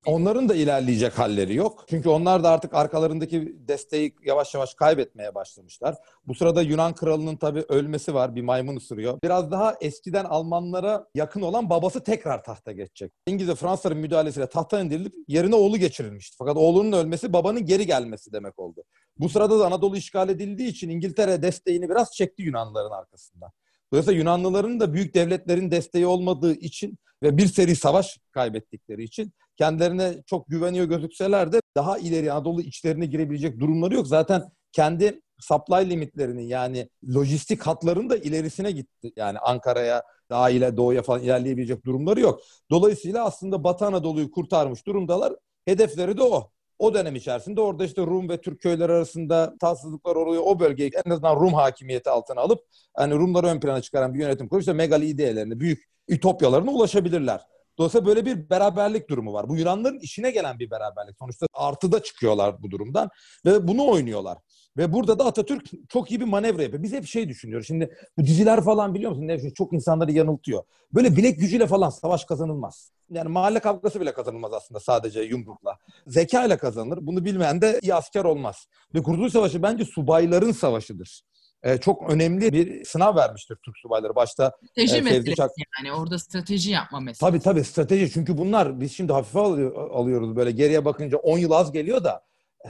Onların 0.06 0.50
da 0.50 0.56
ilerleyecek 0.56 1.20
halleri 1.20 1.56
yok. 1.56 1.86
Çünkü 1.90 2.10
onlar 2.10 2.44
da 2.44 2.50
artık 2.50 2.74
arkalarındaki 2.74 3.56
desteği 3.68 4.16
yavaş 4.26 4.54
yavaş 4.54 4.74
kaybetmeye 4.74 5.36
başlamışlar. 5.36 5.96
Bu 6.28 6.36
sırada 6.36 6.62
Yunan 6.62 6.96
kralının 6.96 7.36
tabii 7.36 7.66
ölmesi 7.70 8.14
var. 8.14 8.36
Bir 8.36 8.42
maymun 8.42 8.76
ısırıyor. 8.76 9.20
Biraz 9.24 9.52
daha 9.52 9.76
eskiden 9.82 10.26
Almanlara 10.26 11.06
yakın 11.16 11.42
olan 11.42 11.70
babası 11.70 12.04
tekrar 12.04 12.44
tahta 12.44 12.72
geçecek. 12.72 13.12
İngiliz 13.28 13.50
ve 13.50 13.56
Fransızların 13.56 13.98
müdahalesiyle 13.98 14.48
tahta 14.50 14.82
indirilip 14.82 15.14
yerine 15.28 15.56
oğlu 15.56 15.78
geçirilmişti. 15.78 16.36
Fakat 16.40 16.58
oğlunun 16.58 16.92
ölmesi 16.92 17.34
babanın 17.34 17.66
geri 17.66 17.86
gelmesi 17.86 18.34
demek 18.34 18.60
oldu. 18.60 18.84
Bu 19.20 19.30
sırada 19.30 19.60
da 19.60 19.66
Anadolu 19.66 19.98
işgal 19.98 20.30
edildiği 20.30 20.70
için 20.70 20.90
İngiltere 20.90 21.42
desteğini 21.42 21.90
biraz 21.90 22.12
çekti 22.12 22.44
Yunanlıların 22.44 22.92
arkasından. 22.92 23.52
Dolayısıyla 23.94 24.20
Yunanlıların 24.20 24.80
da 24.80 24.94
büyük 24.94 25.16
devletlerin 25.16 25.72
desteği 25.72 26.06
olmadığı 26.06 26.54
için 26.54 26.98
ve 27.24 27.38
bir 27.38 27.48
seri 27.48 27.76
savaş 27.76 28.18
kaybettikleri 28.32 29.04
için 29.04 29.34
kendilerine 29.58 30.24
çok 30.26 30.48
güveniyor 30.48 30.86
gözükseler 30.86 31.52
de 31.52 31.62
daha 31.76 31.98
ileri 31.98 32.32
Anadolu 32.32 32.62
içlerine 32.62 33.06
girebilecek 33.06 33.60
durumları 33.60 33.96
yok. 33.96 34.08
Zaten 34.08 34.44
kendi 34.72 35.22
supply 35.40 35.90
limitlerini 35.90 36.48
yani 36.48 36.90
lojistik 37.16 37.62
hatların 37.62 38.10
da 38.10 38.18
ilerisine 38.18 38.72
gitti. 38.72 39.12
Yani 39.16 39.40
Ankara'ya 39.40 40.04
daha 40.30 40.50
ile 40.50 40.78
doğuya 40.78 41.02
falan 41.02 41.22
ilerleyebilecek 41.22 41.86
durumları 41.86 42.20
yok. 42.20 42.42
Dolayısıyla 42.72 43.26
aslında 43.26 43.64
Batı 43.64 43.86
Anadolu'yu 43.86 44.32
kurtarmış 44.32 44.86
durumdalar. 44.86 45.34
Hedefleri 45.66 46.18
de 46.18 46.24
o. 46.24 46.52
O 46.80 46.94
dönem 46.94 47.16
içerisinde 47.16 47.62
orada 47.62 47.86
işte 47.86 48.02
Rum 48.02 48.30
ve 48.30 48.42
Türk 48.42 48.62
köyleri 48.62 48.92
arasında 48.92 49.58
tatsızlıklar 49.60 50.16
oluyor. 50.16 50.44
O 50.46 50.60
bölgeyi 50.60 50.92
en 51.06 51.12
azından 51.12 51.36
Rum 51.36 51.54
hakimiyeti 51.54 52.10
altına 52.10 52.42
alıp 52.42 52.66
hani 52.94 53.14
Rumları 53.14 53.48
ön 53.48 53.60
plana 53.60 53.82
çıkaran 53.82 54.14
bir 54.14 54.20
yönetim 54.20 54.48
kurup 54.48 54.62
işte 54.62 54.74
megali 54.74 55.06
idealerine, 55.06 55.60
büyük 55.60 55.90
ütopyalarına 56.08 56.72
ulaşabilirler. 56.72 57.42
Dolayısıyla 57.78 58.06
böyle 58.06 58.26
bir 58.26 58.50
beraberlik 58.50 59.10
durumu 59.10 59.34
var. 59.34 59.50
Bu 59.50 59.58
Yunanların 59.58 60.00
işine 60.00 60.32
gelen 60.32 60.60
bir 60.60 60.72
beraberlik. 60.72 61.18
Sonuçta 61.20 61.46
artıda 61.54 62.04
çıkıyorlar 62.04 62.64
bu 62.64 62.72
durumdan 62.72 63.10
ve 63.46 63.68
bunu 63.68 63.88
oynuyorlar. 63.88 64.38
Ve 64.78 64.94
burada 64.94 65.20
da 65.20 65.26
Atatürk 65.26 65.66
çok 65.90 66.12
iyi 66.12 66.20
bir 66.20 66.26
manevra 66.26 66.64
yapıyor. 66.64 66.84
Biz 66.84 66.94
hep 66.94 67.06
şey 67.06 67.30
düşünüyoruz. 67.30 67.68
Şimdi 67.68 67.96
bu 68.18 68.26
diziler 68.26 68.64
falan 68.64 68.94
biliyor 68.94 69.12
musun? 69.12 69.28
Ne, 69.28 69.54
çok 69.54 69.74
insanları 69.74 70.12
yanıltıyor. 70.12 70.64
Böyle 70.94 71.16
bilek 71.18 71.40
gücüyle 71.40 71.68
falan 71.68 71.90
savaş 71.90 72.26
kazanılmaz. 72.26 72.92
Yani 73.12 73.30
mahalle 73.30 73.60
kavgası 73.60 74.02
bile 74.02 74.14
kazanılmaz 74.14 74.54
aslında 74.54 74.80
sadece 74.80 75.22
yumrukla. 75.22 75.78
Zeka 76.08 76.46
ile 76.46 76.58
kazanılır. 76.58 77.00
Bunu 77.02 77.26
bilmeyen 77.26 77.62
de 77.62 77.80
iyi 77.82 77.94
asker 77.96 78.24
olmaz. 78.26 78.68
Ve 78.96 79.04
Kurtuluş 79.04 79.34
Savaşı 79.34 79.64
bence 79.64 79.86
subayların 79.86 80.52
savaşıdır. 80.52 81.22
Ee, 81.64 81.78
çok 81.78 82.10
önemli 82.10 82.54
bir 82.54 82.86
sınav 82.86 83.16
vermiştir 83.16 83.58
Türk 83.66 83.78
subayları. 83.78 84.16
Başta 84.16 84.52
Strateji 84.72 84.96
e, 84.98 85.02
meselesi 85.02 85.36
Çak- 85.36 85.50
yani 85.84 85.94
orada 86.02 86.20
strateji 86.20 86.72
yapma 86.72 87.00
meselesi. 87.00 87.20
Tabii 87.20 87.40
tabii 87.40 87.64
strateji. 87.64 88.12
Çünkü 88.12 88.38
bunlar 88.38 88.82
biz 88.82 88.92
şimdi 88.92 89.14
hafife 89.14 89.40
alıyor- 89.40 89.90
alıyoruz 89.92 90.36
böyle 90.36 90.52
geriye 90.52 90.86
bakınca 90.86 91.18
10 91.18 91.38
yıl 91.38 91.52
az 91.52 91.72
geliyor 91.72 92.04
da 92.04 92.12
e, 92.12 92.20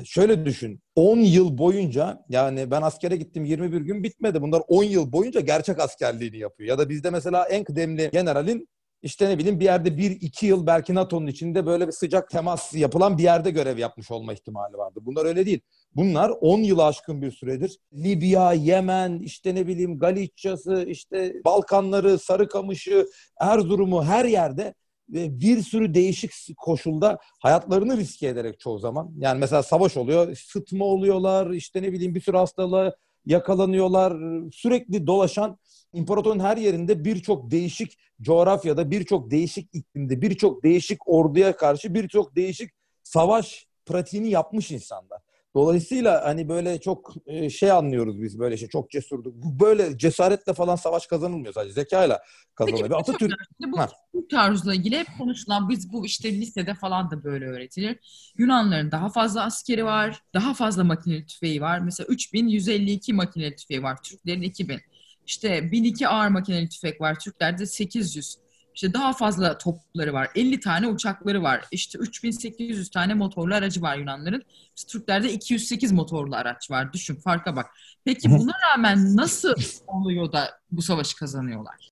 şöyle 0.03 0.45
düşün. 0.45 0.81
10 0.95 1.17
yıl 1.17 1.57
boyunca 1.57 2.25
yani 2.29 2.71
ben 2.71 2.81
askere 2.81 3.15
gittim 3.15 3.45
21 3.45 3.81
gün 3.81 4.03
bitmedi. 4.03 4.41
Bunlar 4.41 4.61
10 4.67 4.83
yıl 4.83 5.11
boyunca 5.11 5.39
gerçek 5.39 5.79
askerliğini 5.79 6.37
yapıyor. 6.37 6.69
Ya 6.69 6.77
da 6.77 6.89
bizde 6.89 7.09
mesela 7.09 7.47
en 7.47 7.63
kıdemli 7.63 8.09
generalin 8.13 8.67
işte 9.01 9.29
ne 9.29 9.37
bileyim 9.37 9.59
bir 9.59 9.65
yerde 9.65 9.89
1-2 9.89 10.45
yıl 10.45 10.67
belki 10.67 10.95
NATO'nun 10.95 11.27
içinde 11.27 11.65
böyle 11.65 11.87
bir 11.87 11.91
sıcak 11.91 12.29
temas 12.29 12.73
yapılan 12.73 13.17
bir 13.17 13.23
yerde 13.23 13.51
görev 13.51 13.77
yapmış 13.77 14.11
olma 14.11 14.33
ihtimali 14.33 14.77
vardı. 14.77 14.99
Bunlar 15.01 15.25
öyle 15.25 15.45
değil. 15.45 15.61
Bunlar 15.95 16.29
10 16.41 16.59
yılı 16.59 16.85
aşkın 16.85 17.21
bir 17.21 17.31
süredir 17.31 17.77
Libya, 17.93 18.53
Yemen, 18.53 19.19
işte 19.19 19.55
ne 19.55 19.67
bileyim 19.67 19.99
Galicia'sı, 19.99 20.85
işte 20.87 21.33
Balkanları, 21.45 22.19
Sarıkamış'ı, 22.19 23.07
Erzurum'u 23.41 24.05
her 24.05 24.25
yerde 24.25 24.73
bir 25.13 25.61
sürü 25.61 25.93
değişik 25.93 26.57
koşulda 26.57 27.17
hayatlarını 27.39 27.97
riske 27.97 28.27
ederek 28.27 28.59
çoğu 28.59 28.79
zaman. 28.79 29.11
Yani 29.17 29.39
mesela 29.39 29.63
savaş 29.63 29.97
oluyor, 29.97 30.35
sıtma 30.35 30.85
oluyorlar, 30.85 31.51
işte 31.51 31.81
ne 31.81 31.91
bileyim 31.91 32.15
bir 32.15 32.21
sürü 32.21 32.37
hastalığa 32.37 32.93
yakalanıyorlar. 33.25 34.13
Sürekli 34.51 35.07
dolaşan 35.07 35.57
imparatorun 35.93 36.39
her 36.39 36.57
yerinde 36.57 37.05
birçok 37.05 37.51
değişik 37.51 37.97
coğrafyada, 38.21 38.91
birçok 38.91 39.31
değişik 39.31 39.69
iklimde, 39.73 40.21
birçok 40.21 40.63
değişik 40.63 41.07
orduya 41.07 41.55
karşı 41.55 41.93
birçok 41.93 42.35
değişik 42.35 42.71
savaş 43.03 43.67
pratiğini 43.85 44.29
yapmış 44.29 44.71
insanlar. 44.71 45.21
Dolayısıyla 45.55 46.25
hani 46.25 46.49
böyle 46.49 46.81
çok 46.81 47.13
e, 47.25 47.49
şey 47.49 47.71
anlıyoruz 47.71 48.21
biz 48.21 48.39
böyle 48.39 48.57
şey 48.57 48.67
çok 48.67 48.89
cesurduk. 48.91 49.33
Böyle 49.35 49.97
cesaretle 49.97 50.53
falan 50.53 50.75
savaş 50.75 51.07
kazanılmıyor 51.07 51.53
sadece 51.53 51.73
zekayla 51.73 52.19
kazanılıyor. 52.55 52.89
Peki, 52.89 52.91
Bir 52.91 52.99
Atatürk 52.99 53.31
bu 53.59 53.79
Ha. 53.79 53.89
Taarruzla 54.31 54.75
ilgili 54.75 54.97
hep 54.97 55.07
konuşulan 55.17 55.69
biz 55.69 55.93
bu 55.93 56.05
işte 56.05 56.31
lisede 56.33 56.73
falan 56.73 57.11
da 57.11 57.23
böyle 57.23 57.45
öğretilir. 57.45 57.99
Yunanların 58.37 58.91
daha 58.91 59.09
fazla 59.09 59.43
askeri 59.43 59.85
var, 59.85 60.21
daha 60.33 60.53
fazla 60.53 60.83
makineli 60.83 61.25
tüfeği 61.25 61.61
var. 61.61 61.79
Mesela 61.79 62.07
3152 62.07 63.13
makineli 63.13 63.55
tüfeği 63.55 63.83
var, 63.83 64.03
Türklerin 64.03 64.41
2000. 64.41 64.79
İşte 65.25 65.71
1002 65.71 66.07
ağır 66.07 66.27
makineli 66.27 66.69
tüfek 66.69 67.01
var, 67.01 67.19
Türklerde 67.19 67.65
800. 67.65 68.37
İşte 68.79 68.93
daha 68.93 69.13
fazla 69.13 69.57
topları 69.57 70.13
var. 70.13 70.29
50 70.35 70.59
tane 70.59 70.87
uçakları 70.87 71.43
var. 71.43 71.65
İşte 71.71 71.99
3800 71.99 72.89
tane 72.89 73.13
motorlu 73.13 73.55
aracı 73.55 73.81
var 73.81 73.97
Yunanların. 73.97 74.43
İşte 74.77 74.91
Türklerde 74.91 75.33
208 75.33 75.91
motorlu 75.91 76.35
araç 76.35 76.71
var. 76.71 76.93
Düşün 76.93 77.15
farka 77.15 77.55
bak. 77.55 77.65
Peki 78.05 78.29
buna 78.31 78.51
rağmen 78.69 79.15
nasıl 79.15 79.53
oluyor 79.87 80.31
da 80.31 80.59
bu 80.71 80.81
savaşı 80.81 81.15
kazanıyorlar? 81.17 81.89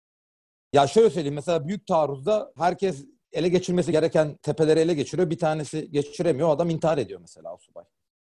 Ya 0.73 0.87
şöyle 0.87 1.09
söyleyeyim 1.09 1.35
mesela 1.35 1.67
büyük 1.67 1.87
taarruzda 1.87 2.51
herkes 2.57 3.05
ele 3.31 3.49
geçirmesi 3.49 3.91
gereken 3.91 4.37
tepeleri 4.41 4.79
ele 4.79 4.93
geçiriyor. 4.93 5.29
Bir 5.29 5.39
tanesi 5.39 5.91
geçiremiyor. 5.91 6.47
O 6.47 6.51
adam 6.51 6.69
intihar 6.69 6.97
ediyor 6.97 7.19
mesela 7.21 7.53
o 7.53 7.57
subay. 7.57 7.83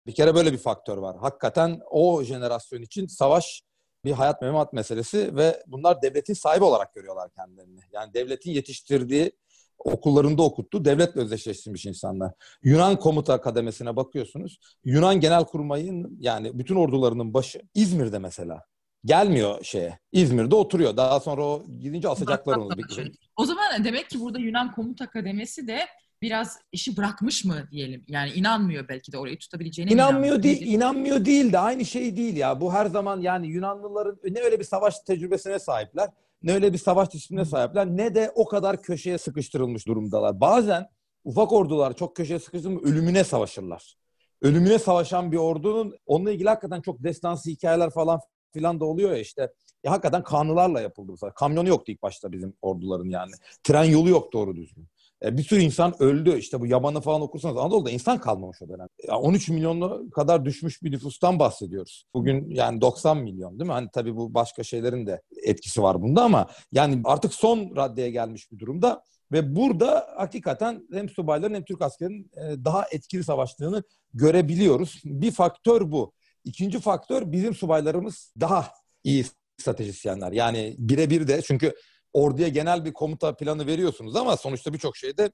Bir 0.06 0.14
kere 0.14 0.34
böyle 0.34 0.52
bir 0.52 0.58
faktör 0.58 0.98
var. 0.98 1.16
Hakikaten 1.20 1.80
o 1.90 2.22
jenerasyon 2.22 2.82
için 2.82 3.06
savaş 3.06 3.62
bir 4.04 4.12
hayat 4.12 4.42
memat 4.42 4.72
meselesi 4.72 5.36
ve 5.36 5.62
bunlar 5.66 6.02
devletin 6.02 6.34
sahibi 6.34 6.64
olarak 6.64 6.94
görüyorlar 6.94 7.30
kendilerini. 7.30 7.80
Yani 7.92 8.14
devletin 8.14 8.50
yetiştirdiği, 8.50 9.32
okullarında 9.78 10.42
okuttuğu, 10.42 10.84
devletle 10.84 11.20
özdeşleştirmiş 11.20 11.86
insanlar. 11.86 12.32
Yunan 12.62 12.96
komuta 12.98 13.40
kademesine 13.40 13.96
bakıyorsunuz. 13.96 14.58
Yunan 14.84 15.20
Genelkurmay'ın 15.20 16.16
yani 16.20 16.58
bütün 16.58 16.76
ordularının 16.76 17.34
başı 17.34 17.62
İzmir'de 17.74 18.18
mesela. 18.18 18.62
Gelmiyor 19.04 19.64
şeye. 19.64 19.98
İzmir'de 20.12 20.54
oturuyor. 20.54 20.96
Daha 20.96 21.20
sonra 21.20 21.44
o 21.44 21.64
gidince 21.80 22.08
asacaklar 22.08 22.56
onu. 22.56 22.76
Bir- 22.78 23.12
O 23.36 23.44
zaman 23.44 23.84
demek 23.84 24.10
ki 24.10 24.20
burada 24.20 24.38
Yunan 24.38 24.72
Komuta 24.72 25.04
Akademisi 25.04 25.68
de 25.68 25.80
biraz 26.24 26.58
işi 26.72 26.96
bırakmış 26.96 27.44
mı 27.44 27.68
diyelim. 27.70 28.04
Yani 28.08 28.30
inanmıyor 28.30 28.88
belki 28.88 29.12
de 29.12 29.18
orayı 29.18 29.38
tutabileceğine 29.38 29.92
İnanmıyor 29.92 30.42
değil, 30.42 30.60
Nedir? 30.60 30.70
inanmıyor 30.72 31.24
değil 31.24 31.52
de 31.52 31.58
aynı 31.58 31.84
şey 31.84 32.16
değil 32.16 32.36
ya. 32.36 32.60
Bu 32.60 32.72
her 32.72 32.86
zaman 32.86 33.20
yani 33.20 33.46
Yunanlıların 33.46 34.18
ne 34.30 34.40
öyle 34.40 34.58
bir 34.58 34.64
savaş 34.64 34.98
tecrübesine 35.00 35.58
sahipler, 35.58 36.10
ne 36.42 36.52
öyle 36.54 36.72
bir 36.72 36.78
savaş 36.78 37.12
disiplinine 37.12 37.44
sahipler, 37.44 37.86
ne 37.86 38.14
de 38.14 38.32
o 38.34 38.44
kadar 38.44 38.82
köşeye 38.82 39.18
sıkıştırılmış 39.18 39.86
durumdalar. 39.86 40.40
Bazen 40.40 40.86
ufak 41.24 41.52
ordular 41.52 41.96
çok 41.96 42.16
köşeye 42.16 42.38
sıkıştırılmış 42.38 42.84
ölümüne 42.84 43.24
savaşırlar. 43.24 43.96
Ölümüne 44.42 44.78
savaşan 44.78 45.32
bir 45.32 45.36
ordunun 45.36 45.96
onunla 46.06 46.30
ilgili 46.32 46.48
hakikaten 46.48 46.80
çok 46.80 47.02
destansı 47.02 47.50
hikayeler 47.50 47.90
falan 47.90 48.20
filan 48.52 48.80
da 48.80 48.84
oluyor 48.84 49.10
ya 49.10 49.18
işte. 49.18 49.52
Ya 49.84 49.92
hakikaten 49.92 50.22
kanlılarla 50.22 50.80
yapıldı 50.80 51.12
bu 51.12 51.16
savaş. 51.16 51.34
Kamyonu 51.34 51.68
yoktu 51.68 51.92
ilk 51.92 52.02
başta 52.02 52.32
bizim 52.32 52.54
orduların 52.62 53.08
yani. 53.08 53.32
Tren 53.62 53.84
yolu 53.84 54.08
yok 54.08 54.32
doğru 54.32 54.56
düzgün. 54.56 54.88
E, 55.22 55.36
bir 55.38 55.42
sürü 55.42 55.60
insan 55.60 56.02
öldü. 56.02 56.38
İşte 56.38 56.60
bu 56.60 56.66
Yaman'ı 56.66 57.00
falan 57.00 57.20
okursanız 57.20 57.56
Anadolu'da 57.56 57.90
insan 57.90 58.18
kalmamış 58.18 58.62
o 58.62 58.68
dönem. 58.68 58.86
Ya 59.08 59.16
13 59.18 59.48
milyonu 59.48 60.10
kadar 60.10 60.44
düşmüş 60.44 60.82
bir 60.82 60.92
nüfustan 60.92 61.38
bahsediyoruz. 61.38 62.04
Bugün 62.14 62.50
yani 62.50 62.80
90 62.80 63.18
milyon 63.18 63.58
değil 63.58 63.68
mi? 63.68 63.72
Hani 63.72 63.88
tabii 63.92 64.16
bu 64.16 64.34
başka 64.34 64.62
şeylerin 64.62 65.06
de 65.06 65.22
etkisi 65.42 65.82
var 65.82 66.02
bunda 66.02 66.22
ama 66.22 66.46
yani 66.72 67.00
artık 67.04 67.34
son 67.34 67.76
raddeye 67.76 68.10
gelmiş 68.10 68.52
bir 68.52 68.58
durumda. 68.58 69.02
Ve 69.32 69.56
burada 69.56 70.06
hakikaten 70.16 70.88
hem 70.92 71.08
subayların 71.08 71.54
hem 71.54 71.64
Türk 71.64 71.82
askerinin 71.82 72.30
e, 72.36 72.64
daha 72.64 72.86
etkili 72.90 73.24
savaştığını 73.24 73.82
görebiliyoruz. 74.14 75.00
Bir 75.04 75.30
faktör 75.30 75.92
bu. 75.92 76.12
İkinci 76.44 76.80
faktör 76.80 77.32
bizim 77.32 77.54
subaylarımız 77.54 78.32
daha 78.40 78.68
iyi 79.04 79.24
stratejisyenler. 79.60 80.32
Yani 80.32 80.74
birebir 80.78 81.28
de 81.28 81.42
çünkü 81.42 81.74
orduya 82.14 82.48
genel 82.48 82.84
bir 82.84 82.92
komuta 82.92 83.36
planı 83.36 83.66
veriyorsunuz 83.66 84.16
ama 84.16 84.36
sonuçta 84.36 84.72
birçok 84.72 84.96
şeyde 84.96 85.30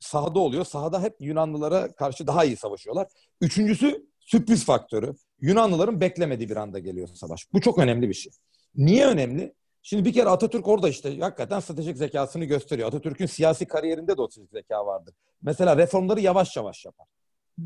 sahada 0.00 0.38
oluyor. 0.38 0.64
Sahada 0.64 1.02
hep 1.02 1.16
Yunanlılara 1.20 1.92
karşı 1.92 2.26
daha 2.26 2.44
iyi 2.44 2.56
savaşıyorlar. 2.56 3.06
Üçüncüsü 3.40 4.06
sürpriz 4.20 4.64
faktörü. 4.64 5.14
Yunanlıların 5.40 6.00
beklemediği 6.00 6.48
bir 6.48 6.56
anda 6.56 6.78
geliyor 6.78 7.08
savaş. 7.14 7.46
Bu 7.52 7.60
çok 7.60 7.78
önemli 7.78 8.08
bir 8.08 8.14
şey. 8.14 8.32
Niye 8.76 9.06
önemli? 9.06 9.54
Şimdi 9.82 10.04
bir 10.04 10.12
kere 10.12 10.28
Atatürk 10.28 10.68
orada 10.68 10.88
işte 10.88 11.18
hakikaten 11.18 11.60
stratejik 11.60 11.96
zekasını 11.96 12.44
gösteriyor. 12.44 12.88
Atatürk'ün 12.88 13.26
siyasi 13.26 13.66
kariyerinde 13.66 14.16
de 14.16 14.22
o 14.22 14.28
stratejik 14.28 14.52
zeka 14.52 14.86
vardır. 14.86 15.14
Mesela 15.42 15.76
reformları 15.76 16.20
yavaş 16.20 16.56
yavaş 16.56 16.84
yapar. 16.84 17.06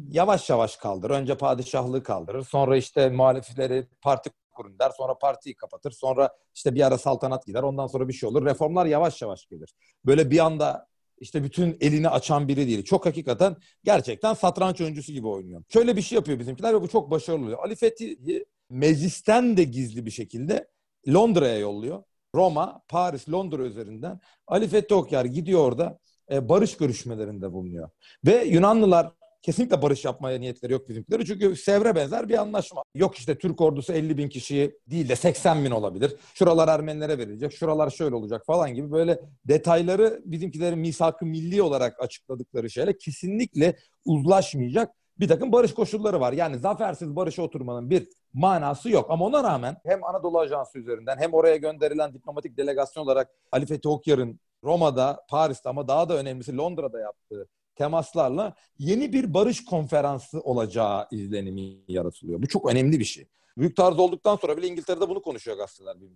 Yavaş 0.09 0.51
yavaş 0.51 0.77
kaldırır. 0.77 1.15
Önce 1.15 1.37
padişahlığı 1.37 2.03
kaldırır. 2.03 2.45
Sonra 2.45 2.77
işte 2.77 3.11
muhalifleri 3.11 3.87
parti 4.03 4.31
kurun 4.55 4.79
der. 4.79 4.91
Sonra 4.97 5.19
partiyi 5.19 5.55
kapatır. 5.55 5.91
Sonra 5.91 6.31
işte 6.55 6.75
bir 6.75 6.87
ara 6.87 6.99
saltanat 6.99 7.47
gider. 7.47 7.63
Ondan 7.63 7.87
sonra 7.87 8.09
bir 8.09 8.13
şey 8.13 8.29
olur. 8.29 8.47
Reformlar 8.47 8.87
yavaş 8.87 9.23
yavaş 9.23 9.47
gelir. 9.47 9.75
Böyle 10.07 10.31
bir 10.31 10.39
anda 10.39 10.87
işte 11.19 11.45
bütün 11.45 11.77
elini 11.81 12.09
açan 12.09 12.49
biri 12.49 12.67
değil. 12.67 12.85
Çok 12.85 13.07
hakikaten 13.07 13.57
gerçekten 13.85 14.35
satranç 14.35 14.81
oyuncusu 14.81 15.13
gibi 15.13 15.27
oynuyor. 15.27 15.63
Şöyle 15.69 15.97
bir 15.97 16.03
şey 16.03 16.17
yapıyor 16.17 16.39
bizimkiler 16.39 16.75
ve 16.75 16.83
bu 16.83 16.89
çok 16.89 17.11
başarılı 17.11 17.45
oluyor. 17.45 17.59
Ali 17.59 17.77
Fethi'yi 17.77 18.47
meclisten 18.71 19.57
de 19.57 19.65
gizli 19.65 20.07
bir 20.07 20.11
şekilde 20.11 20.69
Londra'ya 21.09 21.59
yolluyor. 21.59 22.03
Roma, 22.35 22.83
Paris, 22.89 23.29
Londra 23.29 23.63
üzerinden 23.63 24.21
Ali 24.47 24.69
Fethi 24.69 24.95
Okyar 24.95 25.25
gidiyor 25.25 25.61
orada 25.61 25.99
e, 26.31 26.49
barış 26.49 26.77
görüşmelerinde 26.77 27.53
bulunuyor. 27.53 27.91
Ve 28.27 28.45
Yunanlılar 28.45 29.13
kesinlikle 29.45 29.83
barış 29.83 30.05
yapmaya 30.05 30.39
niyetleri 30.39 30.73
yok 30.73 30.89
bizimkileri. 30.89 31.27
Çünkü 31.27 31.57
Sevre 31.57 31.95
benzer 31.95 32.29
bir 32.29 32.39
anlaşma. 32.39 32.83
Yok 32.95 33.17
işte 33.17 33.39
Türk 33.39 33.61
ordusu 33.61 33.93
50 33.93 34.19
bin 34.19 34.29
kişi 34.29 34.79
değil 34.87 35.09
de 35.09 35.17
80 35.17 35.65
bin 35.65 35.71
olabilir. 35.71 36.17
Şuralar 36.35 36.69
Ermenilere 36.69 37.19
verilecek, 37.19 37.53
şuralar 37.53 37.91
şöyle 37.91 38.15
olacak 38.15 38.47
falan 38.47 38.75
gibi 38.75 38.93
böyle 38.93 39.21
detayları 39.45 40.23
bizimkilerin 40.25 40.79
misak-ı 40.79 41.27
milli 41.27 41.63
olarak 41.63 42.01
açıkladıkları 42.01 42.71
şeyle 42.71 42.99
kesinlikle 42.99 43.77
uzlaşmayacak 44.05 44.95
bir 45.21 45.29
takım 45.29 45.53
barış 45.53 45.75
koşulları 45.75 46.21
var. 46.21 46.33
Yani 46.33 46.59
zafersiz 46.59 47.17
barışa 47.17 47.43
oturmanın 47.43 47.91
bir 47.91 48.09
manası 48.33 48.91
yok. 48.91 49.07
Ama 49.11 49.25
ona 49.25 49.43
rağmen 49.45 49.77
hem 49.85 50.05
Anadolu 50.05 50.39
Ajansı 50.39 50.79
üzerinden 50.79 51.17
hem 51.19 51.35
oraya 51.35 51.57
gönderilen 51.57 52.15
diplomatik 52.15 52.57
delegasyon 52.57 53.05
olarak 53.05 53.31
Ali 53.53 53.67
Fethi 53.67 53.89
Okyar'ın 53.89 54.41
Roma'da, 54.65 55.25
Paris'te 55.29 55.69
ama 55.69 55.89
daha 55.89 56.09
da 56.09 56.17
önemlisi 56.17 56.57
Londra'da 56.57 57.01
yaptığı 57.01 57.49
temaslarla 57.75 58.55
yeni 58.79 59.13
bir 59.13 59.35
barış 59.35 59.65
konferansı 59.65 60.41
olacağı 60.41 61.07
izlenimi 61.11 61.77
yaratılıyor. 61.89 62.43
Bu 62.43 62.49
çok 62.49 62.71
önemli 62.71 63.01
bir 63.01 63.05
şey. 63.05 63.27
Büyük 63.59 63.77
taarruz 63.77 63.99
olduktan 63.99 64.37
sonra 64.37 64.57
bile 64.57 64.67
İngiltere'de 64.67 65.09
bunu 65.09 65.23
konuşuyor 65.23 65.57
gazeteler 65.57 66.01
bir. 66.01 66.09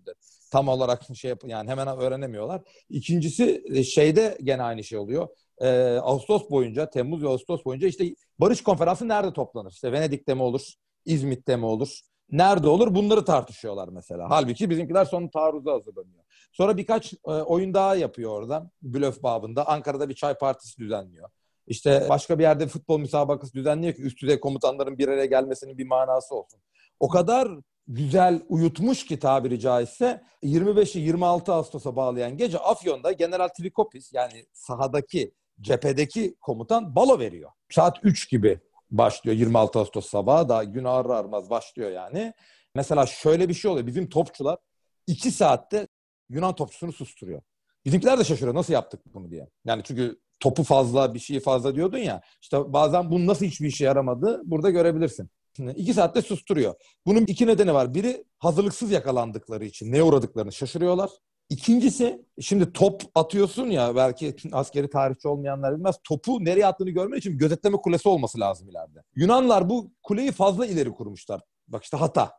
Tam 0.52 0.68
olarak 0.68 1.02
şey 1.14 1.28
yap 1.28 1.42
yani 1.46 1.70
hemen 1.70 1.88
öğrenemiyorlar. 1.88 2.62
İkincisi 2.90 3.64
e, 3.74 3.84
şeyde 3.84 4.38
gene 4.42 4.62
aynı 4.62 4.84
şey 4.84 4.98
oluyor. 4.98 5.28
Ee, 5.60 5.98
Ağustos 6.02 6.50
boyunca, 6.50 6.90
Temmuz 6.90 7.22
ve 7.22 7.28
Ağustos 7.28 7.64
boyunca 7.64 7.88
işte 7.88 8.14
Barış 8.38 8.62
Konferansı 8.62 9.08
nerede 9.08 9.32
toplanır? 9.32 9.70
İşte 9.70 9.92
Venedik'te 9.92 10.34
mi 10.34 10.42
olur? 10.42 10.72
İzmit'te 11.04 11.56
mi 11.56 11.64
olur? 11.64 12.00
Nerede 12.30 12.68
olur? 12.68 12.94
Bunları 12.94 13.24
tartışıyorlar 13.24 13.88
mesela. 13.88 14.30
Halbuki 14.30 14.70
bizimkiler 14.70 15.04
son 15.04 15.28
taarruza 15.28 15.72
hazırlanıyor. 15.72 16.24
Sonra 16.52 16.76
birkaç 16.76 17.12
e, 17.12 17.30
oyun 17.30 17.74
daha 17.74 17.96
yapıyor 17.96 18.30
orada. 18.30 18.70
Blöf 18.82 19.22
babında. 19.22 19.68
Ankara'da 19.68 20.08
bir 20.08 20.14
çay 20.14 20.34
partisi 20.34 20.78
düzenliyor. 20.78 21.28
İşte 21.68 22.06
başka 22.08 22.38
bir 22.38 22.42
yerde 22.42 22.66
futbol 22.66 22.98
müsabakası 22.98 23.54
düzenliyor 23.54 23.94
ki 23.94 24.02
üst 24.02 24.22
düzey 24.22 24.40
komutanların 24.40 24.98
bir 24.98 25.08
araya 25.08 25.26
gelmesinin 25.26 25.78
bir 25.78 25.86
manası 25.86 26.34
olsun. 26.34 26.60
O 27.00 27.08
kadar 27.08 27.48
güzel 27.88 28.42
uyutmuş 28.48 29.06
ki 29.06 29.18
tabiri 29.18 29.60
caizse 29.60 30.22
25'i 30.42 31.00
26 31.00 31.52
Ağustos'a 31.52 31.96
bağlayan 31.96 32.36
gece 32.36 32.58
Afyon'da 32.58 33.12
General 33.12 33.48
Trikopis 33.48 34.12
yani 34.12 34.46
sahadaki 34.52 35.32
cephedeki 35.60 36.36
komutan 36.40 36.94
balo 36.94 37.18
veriyor. 37.18 37.50
Saat 37.70 37.98
3 38.02 38.30
gibi 38.30 38.60
başlıyor 38.90 39.36
26 39.36 39.78
Ağustos 39.78 40.06
sabahı 40.06 40.48
da 40.48 40.64
gün 40.64 40.84
ağır 40.84 41.10
ağırmaz 41.10 41.50
başlıyor 41.50 41.90
yani. 41.90 42.32
Mesela 42.74 43.06
şöyle 43.06 43.48
bir 43.48 43.54
şey 43.54 43.70
oluyor. 43.70 43.86
Bizim 43.86 44.08
topçular 44.08 44.58
2 45.06 45.30
saatte 45.30 45.88
Yunan 46.28 46.54
topçusunu 46.54 46.92
susturuyor. 46.92 47.42
Bizimkiler 47.84 48.18
de 48.18 48.24
şaşırıyor 48.24 48.54
nasıl 48.54 48.72
yaptık 48.72 49.00
bunu 49.14 49.30
diye. 49.30 49.48
Yani 49.64 49.82
çünkü 49.84 50.20
topu 50.40 50.62
fazla 50.62 51.14
bir 51.14 51.18
şeyi 51.18 51.40
fazla 51.40 51.74
diyordun 51.74 51.98
ya. 51.98 52.20
İşte 52.42 52.72
bazen 52.72 53.10
bunun 53.10 53.26
nasıl 53.26 53.46
hiçbir 53.46 53.68
işe 53.68 53.84
yaramadı 53.84 54.42
burada 54.44 54.70
görebilirsin. 54.70 55.30
İki 55.76 55.94
saatte 55.94 56.22
susturuyor. 56.22 56.74
Bunun 57.06 57.24
iki 57.26 57.46
nedeni 57.46 57.74
var. 57.74 57.94
Biri 57.94 58.24
hazırlıksız 58.38 58.90
yakalandıkları 58.90 59.64
için 59.64 59.92
neye 59.92 60.02
uğradıklarını 60.02 60.52
şaşırıyorlar. 60.52 61.10
İkincisi 61.50 62.26
şimdi 62.40 62.72
top 62.72 63.02
atıyorsun 63.14 63.66
ya 63.66 63.96
belki 63.96 64.36
askeri 64.52 64.90
tarihçi 64.90 65.28
olmayanlar 65.28 65.76
bilmez. 65.76 65.96
Topu 66.04 66.44
nereye 66.44 66.66
attığını 66.66 66.90
görmek 66.90 67.18
için 67.18 67.38
gözetleme 67.38 67.76
kulesi 67.76 68.08
olması 68.08 68.40
lazım 68.40 68.68
ileride. 68.68 69.02
Yunanlar 69.16 69.68
bu 69.68 69.90
kuleyi 70.02 70.32
fazla 70.32 70.66
ileri 70.66 70.92
kurmuşlar. 70.92 71.40
Bak 71.68 71.84
işte 71.84 71.96
hata. 71.96 72.32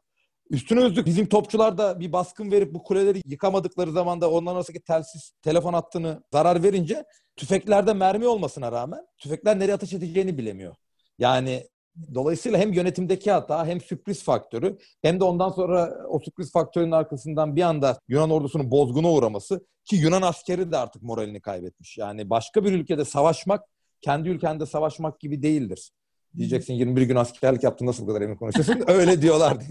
Üstüne 0.49 0.81
üstlük 0.81 1.05
bizim 1.05 1.25
topçular 1.25 1.77
da 1.77 1.99
bir 1.99 2.11
baskın 2.11 2.51
verip 2.51 2.73
bu 2.73 2.83
kuleleri 2.83 3.21
yıkamadıkları 3.25 3.91
zaman 3.91 4.21
da 4.21 4.31
onların 4.31 4.55
arasındaki 4.55 4.83
telsiz 4.83 5.33
telefon 5.41 5.73
hattını 5.73 6.23
zarar 6.33 6.63
verince 6.63 7.05
tüfeklerde 7.35 7.93
mermi 7.93 8.27
olmasına 8.27 8.71
rağmen 8.71 9.07
tüfekler 9.17 9.59
nereye 9.59 9.73
ateş 9.73 9.93
edeceğini 9.93 10.37
bilemiyor. 10.37 10.75
Yani 11.19 11.67
dolayısıyla 12.13 12.59
hem 12.59 12.73
yönetimdeki 12.73 13.31
hata 13.31 13.67
hem 13.67 13.81
sürpriz 13.81 14.23
faktörü 14.23 14.77
hem 15.01 15.19
de 15.19 15.23
ondan 15.23 15.49
sonra 15.49 15.95
o 16.09 16.19
sürpriz 16.19 16.51
faktörün 16.51 16.91
arkasından 16.91 17.55
bir 17.55 17.61
anda 17.61 17.99
Yunan 18.07 18.29
ordusunun 18.29 18.71
bozguna 18.71 19.11
uğraması 19.11 19.65
ki 19.85 19.95
Yunan 19.95 20.21
askeri 20.21 20.71
de 20.71 20.77
artık 20.77 21.01
moralini 21.03 21.41
kaybetmiş. 21.41 21.97
Yani 21.97 22.29
başka 22.29 22.63
bir 22.63 22.71
ülkede 22.71 23.05
savaşmak 23.05 23.65
kendi 24.01 24.29
ülkende 24.29 24.65
savaşmak 24.65 25.19
gibi 25.19 25.43
değildir. 25.43 25.91
Diyeceksin 26.37 26.73
21 26.73 27.01
gün 27.01 27.15
askerlik 27.15 27.63
yaptın 27.63 27.85
nasıl 27.85 28.03
bu 28.03 28.07
kadar 28.07 28.21
emin 28.21 28.35
konuşuyorsun? 28.35 28.83
Öyle 28.87 29.21
diyorlar 29.21 29.57
diye. 29.59 29.69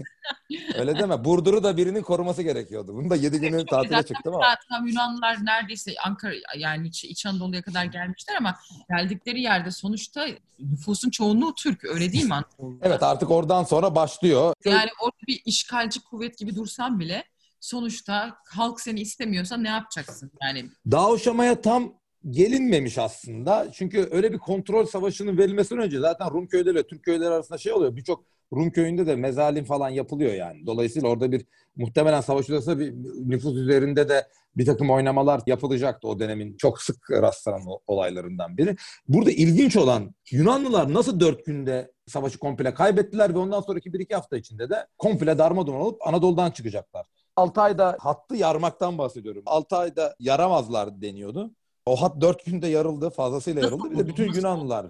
Öyle 0.75 0.99
deme. 0.99 1.25
Burdur'u 1.25 1.63
da 1.63 1.77
birinin 1.77 2.01
koruması 2.01 2.43
gerekiyordu. 2.43 2.95
Bunu 2.95 3.09
da 3.09 3.15
7 3.15 3.39
günü 3.39 3.65
tatile 3.65 4.03
çıktım 4.03 4.35
ama. 4.35 4.45
Zaten 4.45 4.85
Yunanlılar 4.87 5.45
neredeyse 5.45 5.91
Ankara 6.05 6.33
yani 6.57 6.87
İç, 6.87 7.03
İç 7.03 7.25
Anadolu'ya 7.25 7.61
kadar 7.61 7.85
gelmişler 7.85 8.35
ama 8.35 8.55
geldikleri 8.89 9.41
yerde 9.41 9.71
sonuçta 9.71 10.25
nüfusun 10.59 11.09
çoğunluğu 11.09 11.55
Türk. 11.55 11.85
Öyle 11.85 12.11
değil 12.11 12.25
mi 12.25 12.33
Anadolu'da? 12.33 12.87
Evet 12.87 13.03
artık 13.03 13.31
oradan 13.31 13.63
sonra 13.63 13.95
başlıyor. 13.95 14.53
Yani 14.65 14.89
orada 15.01 15.17
bir 15.27 15.41
işgalci 15.45 16.03
kuvvet 16.03 16.37
gibi 16.37 16.55
dursan 16.55 16.99
bile 16.99 17.23
sonuçta 17.59 18.37
halk 18.45 18.81
seni 18.81 19.01
istemiyorsa 19.01 19.57
ne 19.57 19.69
yapacaksın? 19.69 20.31
Yani 20.41 20.65
Dağ 20.91 21.11
Uşama'ya 21.11 21.61
tam 21.61 21.93
gelinmemiş 22.29 22.97
aslında. 22.97 23.71
Çünkü 23.71 24.09
öyle 24.11 24.33
bir 24.33 24.37
kontrol 24.37 24.85
savaşının 24.85 25.37
verilmesinden 25.37 25.83
önce 25.83 25.99
zaten 25.99 26.31
Rum 26.31 26.47
köyleri 26.47 26.87
Türk 26.87 27.03
köyleri 27.03 27.29
arasında 27.29 27.57
şey 27.57 27.73
oluyor. 27.73 27.95
Birçok 27.95 28.25
Rum 28.53 28.71
köyünde 28.71 29.07
de 29.07 29.15
mezalim 29.15 29.65
falan 29.65 29.89
yapılıyor 29.89 30.33
yani. 30.33 30.65
Dolayısıyla 30.65 31.09
orada 31.09 31.31
bir 31.31 31.45
muhtemelen 31.75 32.21
savaş 32.21 32.49
odasında 32.49 32.79
bir 32.79 32.93
nüfus 33.29 33.55
üzerinde 33.55 34.09
de 34.09 34.27
bir 34.57 34.65
takım 34.65 34.89
oynamalar 34.89 35.41
yapılacaktı 35.47 36.07
o 36.07 36.19
dönemin 36.19 36.57
çok 36.57 36.81
sık 36.81 37.11
rastlanan 37.11 37.61
olaylarından 37.87 38.57
biri. 38.57 38.75
Burada 39.07 39.31
ilginç 39.31 39.77
olan 39.77 40.15
Yunanlılar 40.31 40.93
nasıl 40.93 41.19
dört 41.19 41.45
günde 41.45 41.91
savaşı 42.07 42.39
komple 42.39 42.73
kaybettiler 42.73 43.33
ve 43.33 43.37
ondan 43.37 43.61
sonraki 43.61 43.93
bir 43.93 43.99
iki 43.99 44.15
hafta 44.15 44.37
içinde 44.37 44.69
de 44.69 44.87
komple 44.97 45.37
darmadağın 45.37 45.75
olup 45.75 46.07
Anadolu'dan 46.07 46.51
çıkacaklar. 46.51 47.05
6 47.35 47.61
ayda 47.61 47.97
hattı 47.99 48.35
yarmaktan 48.35 48.97
bahsediyorum. 48.97 49.43
6 49.45 49.77
ayda 49.77 50.15
yaramazlar 50.19 51.01
deniyordu. 51.01 51.51
O 51.89 51.95
hat 51.95 52.21
dört 52.21 52.45
günde 52.45 52.67
yarıldı, 52.67 53.09
fazlasıyla 53.09 53.61
yarıldı. 53.61 53.91
Bir 53.91 53.97
de 53.97 54.07
bütün 54.07 54.33
Yunanlılar. 54.33 54.87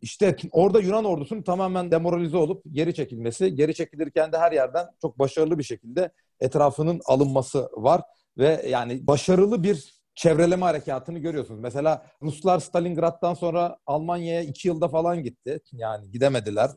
İşte 0.00 0.36
orada 0.52 0.80
Yunan 0.80 1.04
ordusunun 1.04 1.42
tamamen 1.42 1.90
demoralize 1.90 2.36
olup 2.36 2.62
geri 2.72 2.94
çekilmesi, 2.94 3.54
geri 3.54 3.74
çekilirken 3.74 4.32
de 4.32 4.38
her 4.38 4.52
yerden 4.52 4.86
çok 5.02 5.18
başarılı 5.18 5.58
bir 5.58 5.62
şekilde 5.62 6.12
etrafının 6.40 7.00
alınması 7.04 7.70
var 7.72 8.02
ve 8.38 8.66
yani 8.68 9.06
başarılı 9.06 9.62
bir 9.62 10.02
çevreleme 10.14 10.64
harekatını 10.64 11.18
görüyorsunuz. 11.18 11.60
Mesela 11.60 12.06
Ruslar 12.22 12.60
Stalingrad'dan 12.60 13.34
sonra 13.34 13.76
Almanya'ya 13.86 14.42
iki 14.42 14.68
yılda 14.68 14.88
falan 14.88 15.22
gitti. 15.22 15.60
Yani 15.72 16.10
gidemediler 16.10 16.70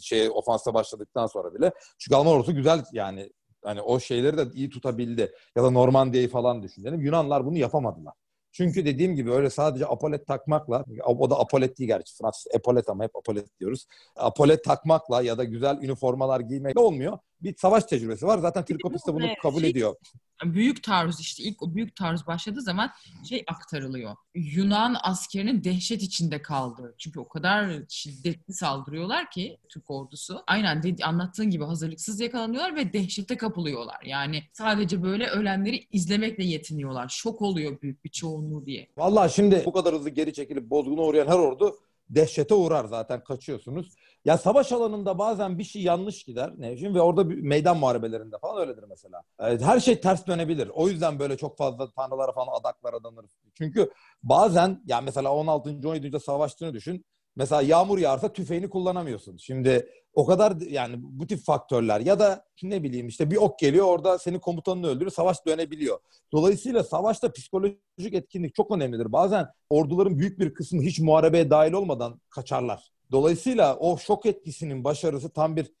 şey 0.00 0.30
ofansa 0.30 0.74
başladıktan 0.74 1.26
sonra 1.26 1.54
bile. 1.54 1.72
Çünkü 1.98 2.16
Alman 2.16 2.32
ordusu 2.32 2.54
güzel 2.54 2.84
yani 2.92 3.30
hani 3.64 3.82
o 3.82 4.00
şeyleri 4.00 4.38
de 4.38 4.44
iyi 4.54 4.70
tutabildi. 4.70 5.32
Ya 5.56 5.62
da 5.62 5.70
Normandiya'yı 5.70 6.28
falan 6.28 6.62
düşünelim. 6.62 7.00
Yunanlar 7.00 7.46
bunu 7.46 7.58
yapamadılar. 7.58 8.14
Çünkü 8.56 8.84
dediğim 8.84 9.14
gibi 9.14 9.32
öyle 9.32 9.50
sadece 9.50 9.86
apolet 9.86 10.26
takmakla, 10.26 10.84
o 11.04 11.30
da 11.30 11.40
apolet 11.40 11.78
değil 11.78 11.88
gerçi 11.88 12.16
Fransız 12.16 12.46
epolet 12.54 12.88
ama 12.88 13.04
hep 13.04 13.16
apolet 13.16 13.60
diyoruz. 13.60 13.86
Apolet 14.16 14.64
takmakla 14.64 15.22
ya 15.22 15.38
da 15.38 15.44
güzel 15.44 15.78
üniformalar 15.82 16.40
giymekle 16.40 16.80
olmuyor. 16.80 17.18
Bir 17.42 17.56
savaş 17.56 17.84
tecrübesi 17.84 18.26
var. 18.26 18.38
Zaten 18.38 18.64
Trikopis 18.64 19.06
de 19.06 19.14
bunu 19.14 19.26
kabul 19.42 19.60
şey, 19.60 19.70
ediyor 19.70 19.96
büyük 20.44 20.82
taarruz 20.82 21.20
işte 21.20 21.42
ilk 21.42 21.62
o 21.62 21.74
büyük 21.74 21.96
taarruz 21.96 22.26
başladığı 22.26 22.60
zaman 22.60 22.90
şey 23.28 23.44
aktarılıyor. 23.46 24.16
Yunan 24.34 24.96
askerinin 25.02 25.64
dehşet 25.64 26.02
içinde 26.02 26.42
kaldığı. 26.42 26.94
Çünkü 26.98 27.20
o 27.20 27.28
kadar 27.28 27.70
şiddetli 27.88 28.54
saldırıyorlar 28.54 29.30
ki 29.30 29.58
Türk 29.68 29.90
ordusu. 29.90 30.42
Aynen 30.46 30.82
dedi, 30.82 31.04
anlattığın 31.04 31.50
gibi 31.50 31.64
hazırlıksız 31.64 32.20
yakalanıyorlar 32.20 32.76
ve 32.76 32.92
dehşete 32.92 33.36
kapılıyorlar. 33.36 34.02
Yani 34.04 34.42
sadece 34.52 35.02
böyle 35.02 35.26
ölenleri 35.26 35.86
izlemekle 35.92 36.44
yetiniyorlar. 36.44 37.08
Şok 37.08 37.42
oluyor 37.42 37.80
büyük 37.82 38.04
bir 38.04 38.10
çoğunluğu 38.10 38.66
diye. 38.66 38.88
Vallahi 38.96 39.34
şimdi 39.34 39.62
bu 39.66 39.72
kadar 39.72 39.94
hızlı 39.94 40.10
geri 40.10 40.32
çekilip 40.32 40.70
bozguna 40.70 41.02
uğrayan 41.02 41.26
her 41.26 41.38
ordu 41.38 41.76
dehşete 42.10 42.54
uğrar 42.54 42.84
zaten 42.84 43.24
kaçıyorsunuz. 43.24 43.94
Ya 44.26 44.38
savaş 44.38 44.72
alanında 44.72 45.18
bazen 45.18 45.58
bir 45.58 45.64
şey 45.64 45.82
yanlış 45.82 46.24
gider 46.24 46.52
Nevşin 46.58 46.94
ve 46.94 47.00
orada 47.00 47.30
bir 47.30 47.40
meydan 47.40 47.76
muharebelerinde 47.76 48.38
falan 48.38 48.60
öyledir 48.60 48.84
mesela. 48.88 49.22
Her 49.38 49.80
şey 49.80 50.00
ters 50.00 50.26
dönebilir. 50.26 50.70
O 50.74 50.88
yüzden 50.88 51.18
böyle 51.18 51.36
çok 51.36 51.58
fazla 51.58 51.90
tanrılara 51.90 52.32
falan 52.32 52.60
adaklar 52.60 52.94
adanır. 52.94 53.26
Çünkü 53.54 53.90
bazen 54.22 54.82
yani 54.86 55.04
mesela 55.04 55.34
16. 55.34 55.70
17. 55.88 56.20
savaştığını 56.20 56.74
düşün. 56.74 57.04
Mesela 57.36 57.62
yağmur 57.62 57.98
yağarsa 57.98 58.32
tüfeğini 58.32 58.70
kullanamıyorsun. 58.70 59.36
Şimdi 59.36 59.88
o 60.14 60.26
kadar 60.26 60.56
yani 60.60 60.96
bu 60.98 61.26
tip 61.26 61.44
faktörler 61.44 62.00
ya 62.00 62.18
da 62.18 62.44
ne 62.62 62.82
bileyim 62.82 63.08
işte 63.08 63.30
bir 63.30 63.36
ok 63.36 63.58
geliyor 63.58 63.86
orada 63.86 64.18
senin 64.18 64.38
komutanını 64.38 64.86
öldürüyor 64.86 65.10
savaş 65.10 65.46
dönebiliyor. 65.46 65.98
Dolayısıyla 66.32 66.84
savaşta 66.84 67.32
psikolojik 67.32 68.14
etkinlik 68.14 68.54
çok 68.54 68.70
önemlidir. 68.70 69.12
Bazen 69.12 69.46
orduların 69.70 70.18
büyük 70.18 70.38
bir 70.38 70.54
kısmı 70.54 70.82
hiç 70.82 71.00
muharebeye 71.00 71.50
dahil 71.50 71.72
olmadan 71.72 72.20
kaçarlar. 72.30 72.95
Dolayısıyla 73.12 73.76
o 73.76 73.98
şok 73.98 74.26
etkisinin 74.26 74.84
başarısı 74.84 75.30
tam 75.30 75.56
bir 75.56 75.72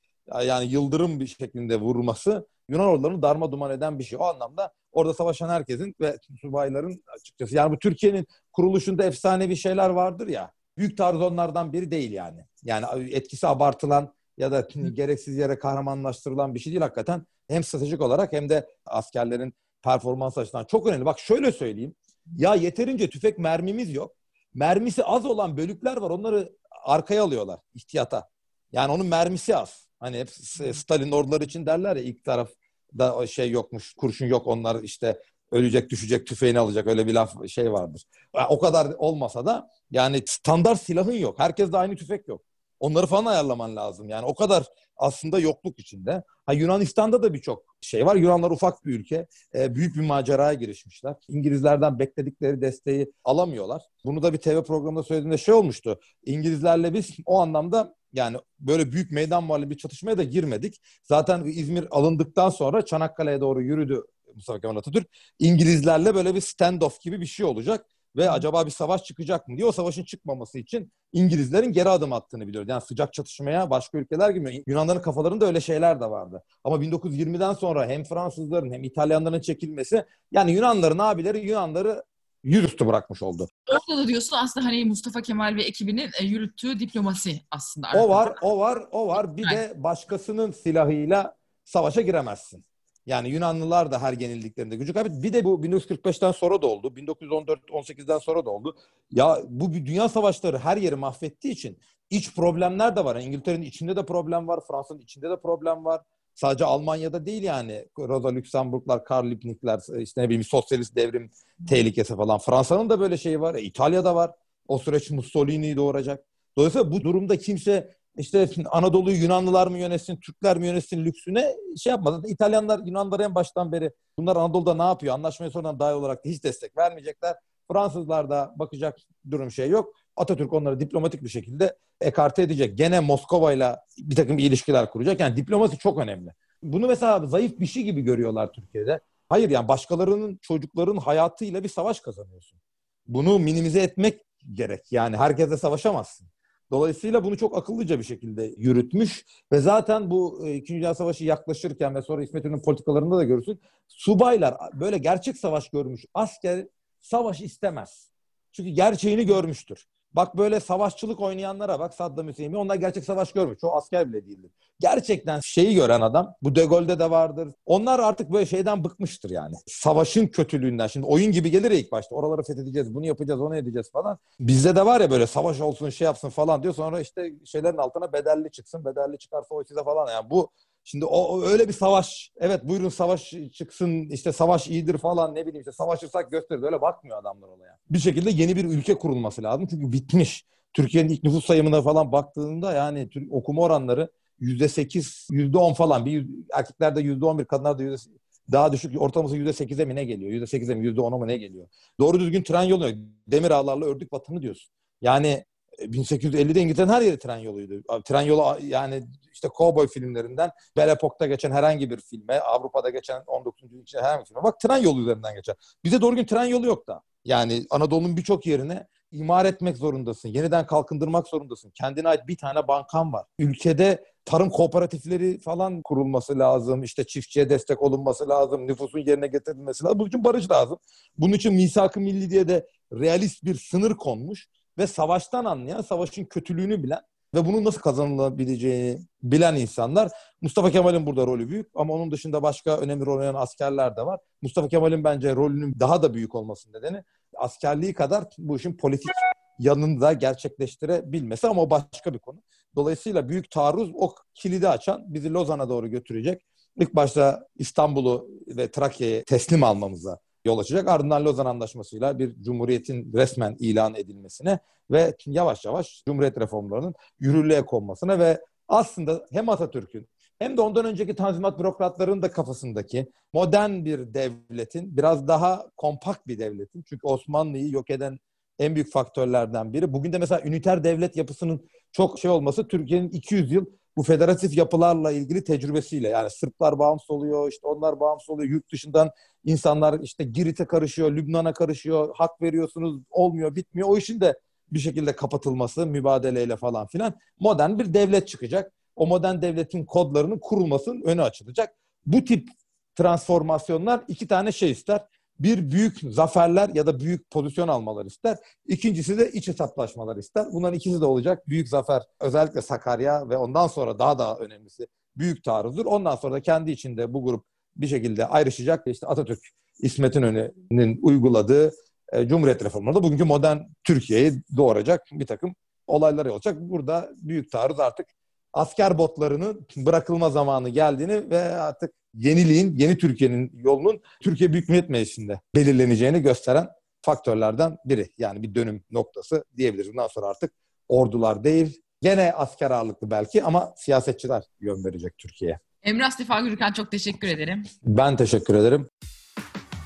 yani 0.42 0.66
yıldırım 0.66 1.20
bir 1.20 1.26
şeklinde 1.26 1.80
vurması 1.80 2.46
Yunan 2.68 2.86
ordularını 2.86 3.22
darma 3.22 3.52
duman 3.52 3.70
eden 3.70 3.98
bir 3.98 4.04
şey. 4.04 4.18
O 4.18 4.24
anlamda 4.24 4.72
orada 4.92 5.14
savaşan 5.14 5.48
herkesin 5.48 5.94
ve 6.00 6.18
subayların 6.40 7.02
açıkçası 7.16 7.54
yani 7.54 7.72
bu 7.72 7.78
Türkiye'nin 7.78 8.26
kuruluşunda 8.52 9.04
efsanevi 9.04 9.56
şeyler 9.56 9.90
vardır 9.90 10.28
ya 10.28 10.52
büyük 10.78 10.96
taarruz 10.96 11.22
onlardan 11.22 11.72
biri 11.72 11.90
değil 11.90 12.12
yani. 12.12 12.44
Yani 12.64 13.14
etkisi 13.14 13.46
abartılan 13.46 14.14
ya 14.36 14.52
da 14.52 14.68
gereksiz 14.92 15.36
yere 15.36 15.58
kahramanlaştırılan 15.58 16.54
bir 16.54 16.60
şey 16.60 16.72
değil 16.72 16.82
hakikaten. 16.82 17.26
Hem 17.48 17.64
stratejik 17.64 18.00
olarak 18.00 18.32
hem 18.32 18.48
de 18.48 18.66
askerlerin 18.86 19.54
performans 19.82 20.38
açısından 20.38 20.64
çok 20.64 20.86
önemli. 20.86 21.04
Bak 21.04 21.18
şöyle 21.18 21.52
söyleyeyim. 21.52 21.94
Ya 22.36 22.54
yeterince 22.54 23.10
tüfek 23.10 23.38
mermimiz 23.38 23.94
yok. 23.94 24.16
Mermisi 24.54 25.04
az 25.04 25.26
olan 25.26 25.56
bölükler 25.56 25.96
var. 25.96 26.10
Onları 26.10 26.52
arkaya 26.84 27.22
alıyorlar 27.24 27.60
ihtiyata. 27.74 28.28
Yani 28.72 28.92
onun 28.92 29.06
mermisi 29.06 29.56
az. 29.56 29.88
Hani 30.00 30.18
hep 30.18 30.30
Stalin 30.76 31.12
orduları 31.12 31.44
için 31.44 31.66
derler 31.66 31.96
ya 31.96 32.02
ilk 32.02 32.24
tarafta 32.24 33.26
şey 33.26 33.50
yokmuş, 33.50 33.94
kurşun 33.94 34.26
yok 34.26 34.46
onlar 34.46 34.82
işte 34.82 35.20
ölecek 35.50 35.90
düşecek 35.90 36.26
tüfeğini 36.26 36.58
alacak 36.58 36.86
öyle 36.86 37.06
bir 37.06 37.14
laf 37.14 37.48
şey 37.48 37.72
vardır. 37.72 38.04
O 38.48 38.58
kadar 38.58 38.94
olmasa 38.98 39.46
da 39.46 39.68
yani 39.90 40.22
standart 40.26 40.82
silahın 40.82 41.12
yok. 41.12 41.38
Herkes 41.38 41.72
de 41.72 41.76
aynı 41.76 41.96
tüfek 41.96 42.28
yok. 42.28 42.42
Onları 42.80 43.06
falan 43.06 43.24
ayarlaman 43.24 43.76
lazım. 43.76 44.08
Yani 44.08 44.26
o 44.26 44.34
kadar 44.34 44.66
aslında 44.96 45.38
yokluk 45.38 45.78
içinde. 45.78 46.22
Ha, 46.46 46.52
Yunanistan'da 46.52 47.22
da 47.22 47.34
birçok 47.34 47.64
şey 47.80 48.06
var. 48.06 48.16
Yunanlar 48.16 48.50
ufak 48.50 48.84
bir 48.84 49.00
ülke. 49.00 49.26
E, 49.54 49.74
büyük 49.74 49.96
bir 49.96 50.00
maceraya 50.00 50.54
girişmişler. 50.54 51.14
İngilizlerden 51.28 51.98
bekledikleri 51.98 52.60
desteği 52.60 53.12
alamıyorlar. 53.24 53.82
Bunu 54.04 54.22
da 54.22 54.32
bir 54.32 54.38
TV 54.38 54.62
programında 54.62 55.02
söylediğimde 55.02 55.38
şey 55.38 55.54
olmuştu. 55.54 56.00
İngilizlerle 56.24 56.94
biz 56.94 57.16
o 57.26 57.40
anlamda 57.40 57.94
yani 58.12 58.36
böyle 58.60 58.92
büyük 58.92 59.12
meydan 59.12 59.44
muhallebi 59.44 59.70
bir 59.70 59.78
çatışmaya 59.78 60.18
da 60.18 60.22
girmedik. 60.22 60.80
Zaten 61.02 61.44
İzmir 61.44 61.86
alındıktan 61.90 62.50
sonra 62.50 62.84
Çanakkale'ye 62.84 63.40
doğru 63.40 63.62
yürüdü 63.62 64.02
Mustafa 64.34 64.60
Kemal 64.60 64.76
Atatürk. 64.76 65.08
İngilizlerle 65.38 66.14
böyle 66.14 66.34
bir 66.34 66.40
standoff 66.40 67.00
gibi 67.00 67.20
bir 67.20 67.26
şey 67.26 67.46
olacak 67.46 67.86
ve 68.16 68.30
acaba 68.30 68.66
bir 68.66 68.70
savaş 68.70 69.04
çıkacak 69.04 69.48
mı 69.48 69.56
diye 69.56 69.66
o 69.66 69.72
savaşın 69.72 70.04
çıkmaması 70.04 70.58
için 70.58 70.92
İngilizlerin 71.12 71.72
geri 71.72 71.88
adım 71.88 72.12
attığını 72.12 72.46
biliyoruz. 72.48 72.68
Yani 72.68 72.80
sıcak 72.80 73.12
çatışmaya 73.12 73.70
başka 73.70 73.98
ülkeler 73.98 74.30
gibi 74.30 74.64
Yunanların 74.66 75.02
kafalarında 75.02 75.46
öyle 75.46 75.60
şeyler 75.60 76.00
de 76.00 76.04
vardı. 76.04 76.42
Ama 76.64 76.76
1920'den 76.76 77.52
sonra 77.52 77.86
hem 77.86 78.04
Fransızların 78.04 78.72
hem 78.72 78.84
İtalyanların 78.84 79.40
çekilmesi 79.40 80.04
yani 80.32 80.52
Yunanların 80.52 80.98
abileri 80.98 81.48
Yunanları 81.48 82.04
yüzüstü 82.44 82.86
bırakmış 82.86 83.22
oldu. 83.22 83.48
Orada 83.70 84.02
da 84.02 84.08
diyorsun 84.08 84.36
aslında 84.36 84.66
hani 84.66 84.84
Mustafa 84.84 85.22
Kemal 85.22 85.56
ve 85.56 85.62
ekibinin 85.62 86.10
e, 86.20 86.24
yürüttüğü 86.24 86.78
diplomasi 86.78 87.40
aslında. 87.50 87.88
O 87.94 88.08
var, 88.08 88.34
o 88.42 88.58
var, 88.58 88.84
o 88.90 89.06
var. 89.06 89.36
Bir 89.36 89.50
de 89.50 89.74
başkasının 89.76 90.50
silahıyla 90.50 91.36
savaşa 91.64 92.00
giremezsin. 92.00 92.64
Yani 93.06 93.28
Yunanlılar 93.28 93.90
da 93.90 94.02
her 94.02 94.12
yenildiklerinde 94.12 94.76
gücü 94.76 94.92
kaybetti. 94.92 95.22
Bir 95.22 95.32
de 95.32 95.44
bu 95.44 95.60
1945'ten 95.64 96.32
sonra 96.32 96.62
da 96.62 96.66
oldu. 96.66 96.92
1914-18'den 96.96 98.18
sonra 98.18 98.44
da 98.44 98.50
oldu. 98.50 98.76
Ya 99.10 99.38
bu 99.48 99.72
dünya 99.72 100.08
savaşları 100.08 100.58
her 100.58 100.76
yeri 100.76 100.94
mahvettiği 100.94 101.52
için 101.54 101.78
iç 102.10 102.34
problemler 102.34 102.96
de 102.96 103.04
var. 103.04 103.16
İngiltere'nin 103.16 103.62
içinde 103.62 103.96
de 103.96 104.06
problem 104.06 104.48
var. 104.48 104.60
Fransa'nın 104.68 105.00
içinde 105.00 105.30
de 105.30 105.40
problem 105.40 105.84
var. 105.84 106.00
Sadece 106.34 106.64
Almanya'da 106.64 107.26
değil 107.26 107.42
yani. 107.42 107.88
Rosa 107.98 108.34
Luxemburglar, 108.34 109.04
Karl 109.04 109.26
Liebknecht'ler, 109.26 110.00
işte 110.00 110.22
ne 110.22 110.24
bileyim 110.24 110.44
sosyalist 110.44 110.96
devrim 110.96 111.30
tehlikesi 111.68 112.16
falan. 112.16 112.38
Fransa'nın 112.38 112.90
da 112.90 113.00
böyle 113.00 113.16
şeyi 113.16 113.40
var. 113.40 113.54
E, 113.54 113.62
İtalya'da 113.62 114.14
var. 114.14 114.30
O 114.68 114.78
süreç 114.78 115.10
Mussolini'yi 115.10 115.76
doğuracak. 115.76 116.24
Dolayısıyla 116.56 116.92
bu 116.92 117.00
durumda 117.00 117.38
kimse 117.38 117.95
işte 118.18 118.48
Anadolu'yu 118.70 119.16
Yunanlılar 119.16 119.66
mı 119.66 119.78
yönetsin, 119.78 120.16
Türkler 120.16 120.58
mi 120.58 120.66
yönetsin 120.66 121.04
lüksüne 121.04 121.56
şey 121.76 121.90
yapmadı. 121.90 122.28
İtalyanlar, 122.28 122.80
Yunanlar 122.86 123.20
en 123.20 123.34
baştan 123.34 123.72
beri 123.72 123.90
bunlar 124.18 124.36
Anadolu'da 124.36 124.74
ne 124.74 124.82
yapıyor? 124.82 125.14
Anlaşmaya 125.14 125.50
sonradan 125.50 125.80
dahil 125.80 125.94
olarak 125.94 126.24
da 126.24 126.28
hiç 126.28 126.44
destek 126.44 126.76
vermeyecekler. 126.76 127.36
Fransızlar 127.72 128.30
da 128.30 128.54
bakacak 128.56 128.98
durum 129.30 129.50
şey 129.50 129.70
yok. 129.70 129.94
Atatürk 130.16 130.52
onları 130.52 130.80
diplomatik 130.80 131.24
bir 131.24 131.28
şekilde 131.28 131.76
ekarte 132.00 132.42
edecek. 132.42 132.78
Gene 132.78 133.00
Moskova 133.00 133.52
ile 133.52 133.76
bir 133.98 134.16
takım 134.16 134.38
ilişkiler 134.38 134.90
kuracak. 134.90 135.20
Yani 135.20 135.36
diplomasi 135.36 135.78
çok 135.78 135.98
önemli. 135.98 136.30
Bunu 136.62 136.86
mesela 136.86 137.26
zayıf 137.26 137.60
bir 137.60 137.66
şey 137.66 137.82
gibi 137.82 138.00
görüyorlar 138.00 138.52
Türkiye'de. 138.52 139.00
Hayır 139.28 139.50
yani 139.50 139.68
başkalarının 139.68 140.38
çocukların 140.42 140.96
hayatıyla 140.96 141.64
bir 141.64 141.68
savaş 141.68 142.00
kazanıyorsun. 142.00 142.60
Bunu 143.08 143.38
minimize 143.38 143.82
etmek 143.82 144.20
gerek. 144.52 144.92
Yani 144.92 145.16
herkese 145.16 145.56
savaşamazsın. 145.56 146.28
Dolayısıyla 146.70 147.24
bunu 147.24 147.36
çok 147.36 147.56
akıllıca 147.56 147.98
bir 147.98 148.04
şekilde 148.04 148.54
yürütmüş 148.56 149.26
ve 149.52 149.60
zaten 149.60 150.10
bu 150.10 150.46
e, 150.46 150.54
İkinci 150.54 150.80
Dünya 150.80 150.94
Savaşı 150.94 151.24
yaklaşırken 151.24 151.94
ve 151.94 152.02
sonra 152.02 152.22
İsmet 152.22 152.44
İnönü'nün 152.44 152.62
politikalarında 152.62 153.16
da 153.16 153.24
görürsün. 153.24 153.60
Subaylar 153.88 154.56
böyle 154.72 154.98
gerçek 154.98 155.36
savaş 155.36 155.68
görmüş 155.68 156.04
asker 156.14 156.66
savaş 157.00 157.40
istemez. 157.40 158.10
Çünkü 158.52 158.70
gerçeğini 158.70 159.26
görmüştür. 159.26 159.86
Bak 160.16 160.36
böyle 160.36 160.60
savaşçılık 160.60 161.20
oynayanlara 161.20 161.80
bak 161.80 161.94
Saddam 161.94 162.28
Hüseyin. 162.28 162.52
Onlar 162.52 162.74
gerçek 162.74 163.04
savaş 163.04 163.32
görmüş. 163.32 163.58
Çoğu 163.58 163.72
asker 163.72 164.12
bile 164.12 164.26
değildir. 164.26 164.50
Gerçekten 164.80 165.40
şeyi 165.44 165.74
gören 165.74 166.00
adam. 166.00 166.34
Bu 166.42 166.54
De 166.54 166.64
Gaulle'de 166.64 166.98
de 166.98 167.10
vardır. 167.10 167.48
Onlar 167.66 168.00
artık 168.00 168.32
böyle 168.32 168.46
şeyden 168.46 168.84
bıkmıştır 168.84 169.30
yani. 169.30 169.54
Savaşın 169.66 170.26
kötülüğünden. 170.26 170.86
Şimdi 170.86 171.06
oyun 171.06 171.32
gibi 171.32 171.50
gelir 171.50 171.70
ya 171.70 171.78
ilk 171.78 171.92
başta. 171.92 172.14
Oraları 172.14 172.42
fethedeceğiz, 172.42 172.94
bunu 172.94 173.06
yapacağız, 173.06 173.40
onu 173.40 173.56
edeceğiz 173.56 173.90
falan. 173.92 174.18
Bizde 174.40 174.76
de 174.76 174.86
var 174.86 175.00
ya 175.00 175.10
böyle 175.10 175.26
savaş 175.26 175.60
olsun, 175.60 175.90
şey 175.90 176.04
yapsın 176.04 176.28
falan 176.28 176.62
diyor. 176.62 176.74
Sonra 176.74 177.00
işte 177.00 177.32
şeylerin 177.44 177.76
altına 177.76 178.12
bedelli 178.12 178.50
çıksın. 178.50 178.84
Bedelli 178.84 179.18
çıkarsa 179.18 179.54
o 179.54 179.64
size 179.64 179.84
falan. 179.84 180.12
Yani 180.12 180.30
bu 180.30 180.50
Şimdi 180.88 181.04
o 181.04 181.42
öyle 181.42 181.68
bir 181.68 181.72
savaş. 181.72 182.32
Evet 182.36 182.60
buyurun 182.64 182.88
savaş 182.88 183.34
çıksın 183.52 184.08
işte 184.10 184.32
savaş 184.32 184.68
iyidir 184.68 184.98
falan 184.98 185.34
ne 185.34 185.46
bileyim 185.46 185.60
işte 185.60 185.72
savaşırsak 185.72 186.30
gösterir. 186.30 186.62
Öyle 186.62 186.80
bakmıyor 186.80 187.18
adamlar 187.18 187.48
olaya. 187.48 187.78
Bir 187.90 187.98
şekilde 187.98 188.30
yeni 188.30 188.56
bir 188.56 188.64
ülke 188.64 188.94
kurulması 188.94 189.42
lazım. 189.42 189.66
Çünkü 189.70 189.92
bitmiş. 189.92 190.46
Türkiye'nin 190.74 191.08
ilk 191.08 191.24
nüfus 191.24 191.44
sayımına 191.44 191.82
falan 191.82 192.12
baktığında 192.12 192.72
yani 192.72 193.08
okuma 193.30 193.62
oranları 193.62 194.10
yüzde 194.40 194.68
sekiz, 194.68 195.28
yüzde 195.30 195.58
on 195.58 195.72
falan. 195.74 196.06
Bir 196.06 196.26
erkeklerde 196.54 197.00
yüzde 197.00 197.24
on 197.24 197.38
bir, 197.38 197.44
kadınlarda 197.44 197.82
yüzde 197.82 198.10
daha 198.52 198.72
düşük. 198.72 199.02
Ortalaması 199.02 199.36
yüzde 199.36 199.52
sekize 199.52 199.84
mi 199.84 199.94
ne 199.94 200.04
geliyor? 200.04 200.30
Yüzde 200.30 200.46
sekize 200.46 200.74
mi, 200.74 200.86
yüzde 200.86 201.00
ona 201.00 201.18
mı 201.18 201.26
ne 201.26 201.36
geliyor? 201.36 201.68
Doğru 202.00 202.20
düzgün 202.20 202.42
tren 202.42 202.62
yolu 202.62 202.88
yok. 202.88 202.98
Demir 203.26 203.50
ağlarla 203.50 203.84
ördük 203.84 204.12
vatanı 204.12 204.42
diyorsun. 204.42 204.72
Yani 205.02 205.44
1850'de 205.78 206.60
İngiltere'nin 206.60 206.92
her 206.92 207.02
yeri 207.02 207.18
tren 207.18 207.36
yoluydu. 207.36 207.82
Tren 208.04 208.22
yolu 208.22 208.58
yani 208.62 209.04
işte 209.32 209.48
kovboy 209.48 209.88
filmlerinden 209.88 210.50
Belle 210.76 210.90
Epoque'da 210.90 211.26
geçen 211.26 211.50
herhangi 211.50 211.90
bir 211.90 212.00
filme, 212.00 212.38
Avrupa'da 212.38 212.90
geçen 212.90 213.22
19. 213.26 213.72
yüzyılda 213.72 214.06
herhangi 214.06 214.20
bir 214.20 214.26
filme. 214.28 214.42
Bak 214.42 214.60
tren 214.60 214.76
yolu 214.76 215.00
üzerinden 215.00 215.34
geçer. 215.34 215.56
Bize 215.84 216.00
doğru 216.00 216.16
gün 216.16 216.24
tren 216.24 216.44
yolu 216.44 216.66
yok 216.66 216.88
da. 216.88 217.02
Yani 217.24 217.66
Anadolu'nun 217.70 218.16
birçok 218.16 218.46
yerine 218.46 218.86
imar 219.12 219.44
etmek 219.44 219.76
zorundasın. 219.76 220.28
Yeniden 220.28 220.66
kalkındırmak 220.66 221.28
zorundasın. 221.28 221.70
Kendine 221.70 222.08
ait 222.08 222.28
bir 222.28 222.36
tane 222.36 222.68
bankan 222.68 223.12
var. 223.12 223.26
Ülkede 223.38 224.04
tarım 224.24 224.50
kooperatifleri 224.50 225.38
falan 225.38 225.82
kurulması 225.82 226.38
lazım. 226.38 226.82
İşte 226.82 227.04
çiftçiye 227.04 227.50
destek 227.50 227.82
olunması 227.82 228.28
lazım. 228.28 228.66
Nüfusun 228.66 228.98
yerine 228.98 229.26
getirilmesi 229.26 229.84
lazım. 229.84 229.98
Bunun 229.98 230.08
için 230.08 230.24
barış 230.24 230.50
lazım. 230.50 230.78
Bunun 231.18 231.32
için 231.32 231.54
misak-ı 231.54 232.00
milli 232.00 232.30
diye 232.30 232.48
de 232.48 232.66
realist 232.92 233.44
bir 233.44 233.54
sınır 233.54 233.94
konmuş 233.94 234.48
ve 234.78 234.86
savaştan 234.86 235.44
anlayan, 235.44 235.80
savaşın 235.80 236.24
kötülüğünü 236.24 236.82
bilen 236.82 237.00
ve 237.34 237.46
bunun 237.46 237.64
nasıl 237.64 237.80
kazanılabileceğini 237.80 238.98
bilen 239.22 239.54
insanlar. 239.54 240.10
Mustafa 240.40 240.70
Kemal'in 240.70 241.06
burada 241.06 241.26
rolü 241.26 241.48
büyük 241.48 241.66
ama 241.74 241.94
onun 241.94 242.10
dışında 242.10 242.42
başka 242.42 242.78
önemli 242.78 243.06
rol 243.06 243.16
oynayan 243.16 243.34
askerler 243.34 243.96
de 243.96 244.06
var. 244.06 244.20
Mustafa 244.42 244.68
Kemal'in 244.68 245.04
bence 245.04 245.36
rolünün 245.36 245.74
daha 245.80 246.02
da 246.02 246.14
büyük 246.14 246.34
olmasının 246.34 246.78
nedeni 246.78 247.02
askerliği 247.36 247.94
kadar 247.94 248.24
bu 248.38 248.56
işin 248.56 248.76
politik 248.76 249.10
yanını 249.58 250.00
da 250.00 250.12
gerçekleştirebilmesi 250.12 251.48
ama 251.48 251.62
o 251.62 251.70
başka 251.70 252.14
bir 252.14 252.18
konu. 252.18 252.42
Dolayısıyla 252.76 253.28
büyük 253.28 253.50
taarruz 253.50 253.90
o 253.94 254.14
kilidi 254.34 254.68
açan 254.68 255.04
bizi 255.06 255.32
Lozan'a 255.32 255.68
doğru 255.68 255.88
götürecek. 255.88 256.42
İlk 256.76 256.94
başta 256.94 257.46
İstanbul'u 257.56 258.28
ve 258.46 258.70
Trakya'yı 258.70 259.24
teslim 259.24 259.64
almamıza 259.64 260.18
yol 260.46 260.58
açacak. 260.58 260.88
Ardından 260.88 261.24
Lozan 261.24 261.46
Anlaşması'yla 261.46 262.18
bir 262.18 262.42
cumhuriyetin 262.42 263.12
resmen 263.12 263.56
ilan 263.58 263.94
edilmesine 263.94 264.58
ve 264.90 265.14
yavaş 265.26 265.64
yavaş 265.64 266.02
cumhuriyet 266.06 266.38
reformlarının 266.38 266.94
yürürlüğe 267.20 267.66
konmasına 267.66 268.18
ve 268.18 268.40
aslında 268.68 269.26
hem 269.32 269.48
Atatürk'ün 269.48 270.08
hem 270.38 270.56
de 270.56 270.60
ondan 270.60 270.84
önceki 270.84 271.14
tanzimat 271.14 271.58
bürokratlarının 271.58 272.22
da 272.22 272.30
kafasındaki 272.30 273.12
modern 273.32 273.84
bir 273.84 274.14
devletin, 274.14 274.96
biraz 274.96 275.28
daha 275.28 275.66
kompakt 275.76 276.26
bir 276.26 276.38
devletin. 276.38 276.84
Çünkü 276.88 277.06
Osmanlı'yı 277.06 277.72
yok 277.72 277.90
eden 277.90 278.18
en 278.58 278.74
büyük 278.74 278.92
faktörlerden 278.92 279.72
biri. 279.72 279.92
Bugün 279.92 280.12
de 280.12 280.18
mesela 280.18 280.42
üniter 280.44 280.84
devlet 280.84 281.16
yapısının 281.16 281.68
çok 281.92 282.18
şey 282.18 282.30
olması 282.30 282.68
Türkiye'nin 282.68 283.08
200 283.08 283.52
yıl 283.52 283.66
bu 283.96 284.02
federatif 284.02 284.56
yapılarla 284.56 285.12
ilgili 285.12 285.44
tecrübesiyle 285.44 286.08
yani 286.08 286.30
Sırplar 286.30 286.78
bağımsız 286.78 287.10
oluyor, 287.10 287.48
işte 287.50 287.66
onlar 287.66 288.00
bağımsız 288.00 288.30
oluyor, 288.30 288.50
yurt 288.50 288.72
dışından 288.72 289.10
insanlar 289.44 290.00
işte 290.00 290.24
Girit'e 290.24 290.66
karışıyor, 290.66 291.12
Lübnan'a 291.12 291.52
karışıyor, 291.52 292.14
hak 292.16 292.42
veriyorsunuz, 292.42 293.02
olmuyor, 293.10 293.54
bitmiyor. 293.54 293.88
O 293.88 293.96
işin 293.96 294.20
de 294.20 294.38
bir 294.72 294.78
şekilde 294.78 295.16
kapatılması, 295.16 295.86
mübadeleyle 295.86 296.56
falan 296.56 296.86
filan 296.86 297.14
modern 297.40 297.78
bir 297.78 297.94
devlet 297.94 298.28
çıkacak. 298.28 298.72
O 298.96 299.06
modern 299.06 299.42
devletin 299.42 299.84
kodlarının 299.84 300.38
kurulmasının 300.38 301.02
önü 301.02 301.22
açılacak. 301.22 301.76
Bu 302.06 302.24
tip 302.24 302.48
transformasyonlar 302.94 304.04
iki 304.08 304.28
tane 304.28 304.52
şey 304.52 304.70
ister. 304.70 305.04
Bir 305.40 305.70
büyük 305.70 305.98
zaferler 306.02 306.68
ya 306.68 306.86
da 306.86 307.00
büyük 307.00 307.30
pozisyon 307.30 307.68
almalar 307.68 308.06
ister. 308.06 308.38
İkincisi 308.66 309.18
de 309.18 309.32
iç 309.32 309.48
hesaplaşmalar 309.48 310.16
ister. 310.16 310.46
Bunların 310.52 310.76
ikisi 310.76 311.00
de 311.00 311.04
olacak. 311.04 311.48
Büyük 311.48 311.68
zafer 311.68 312.02
özellikle 312.20 312.62
Sakarya 312.62 313.28
ve 313.28 313.36
ondan 313.36 313.66
sonra 313.66 313.98
daha 313.98 314.18
da 314.18 314.36
önemlisi 314.36 314.86
büyük 315.16 315.44
taarruzdur. 315.44 315.86
Ondan 315.86 316.16
sonra 316.16 316.34
da 316.34 316.40
kendi 316.40 316.70
içinde 316.70 317.12
bu 317.12 317.24
grup 317.24 317.44
bir 317.76 317.86
şekilde 317.86 318.26
ayrışacak. 318.26 318.86
İşte 318.86 319.06
Atatürk, 319.06 319.40
İsmet 319.78 320.16
İnönü'nün 320.16 320.98
uyguladığı 321.02 321.72
e, 322.12 322.28
Cumhuriyet 322.28 322.64
reformları 322.64 322.94
da 322.94 323.02
bugünkü 323.02 323.24
modern 323.24 323.58
Türkiye'yi 323.84 324.42
doğuracak 324.56 325.02
bir 325.12 325.26
takım 325.26 325.54
olaylar 325.86 326.26
olacak. 326.26 326.56
Burada 326.60 327.10
büyük 327.16 327.52
taarruz 327.52 327.80
artık 327.80 328.06
asker 328.52 328.98
botlarının 328.98 329.66
bırakılma 329.76 330.30
zamanı 330.30 330.68
geldiğini 330.68 331.30
ve 331.30 331.40
artık 331.40 331.94
yeniliğin, 332.16 332.76
yeni 332.76 332.98
Türkiye'nin 332.98 333.52
yolunun 333.64 334.00
Türkiye 334.22 334.52
Büyük 334.52 334.68
Millet 334.68 334.90
Meclisi'nde 334.90 335.40
belirleneceğini 335.54 336.22
gösteren 336.22 336.68
faktörlerden 337.02 337.76
biri. 337.84 338.12
Yani 338.18 338.42
bir 338.42 338.54
dönüm 338.54 338.84
noktası 338.90 339.44
diyebiliriz. 339.56 339.92
Bundan 339.92 340.08
sonra 340.08 340.26
artık 340.26 340.52
ordular 340.88 341.44
değil, 341.44 341.82
Gene 342.02 342.32
asker 342.32 342.70
ağırlıklı 342.70 343.10
belki 343.10 343.42
ama 343.42 343.72
siyasetçiler 343.76 344.44
yön 344.60 344.84
verecek 344.84 345.18
Türkiye'ye. 345.18 345.58
Emrah 345.82 346.10
Sefa 346.10 346.40
Gürkan 346.40 346.72
çok 346.72 346.90
teşekkür 346.90 347.28
ederim. 347.28 347.62
Ben 347.82 348.16
teşekkür 348.16 348.54
ederim. 348.54 348.88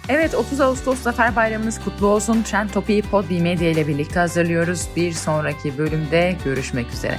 Evet 0.09 0.35
30 0.35 0.61
Ağustos 0.61 1.03
Zafer 1.03 1.37
Bayramınız 1.37 1.85
kutlu 1.85 2.07
olsun. 2.07 2.43
Trend 2.43 2.71
Topi'yi 2.71 3.03
Podbi 3.03 3.41
Medya 3.41 3.71
ile 3.71 3.89
birlikte 3.89 4.21
hazırlıyoruz. 4.21 4.89
Bir 4.97 5.13
sonraki 5.13 5.79
bölümde 5.79 6.37
görüşmek 6.45 6.93
üzere. 6.93 7.19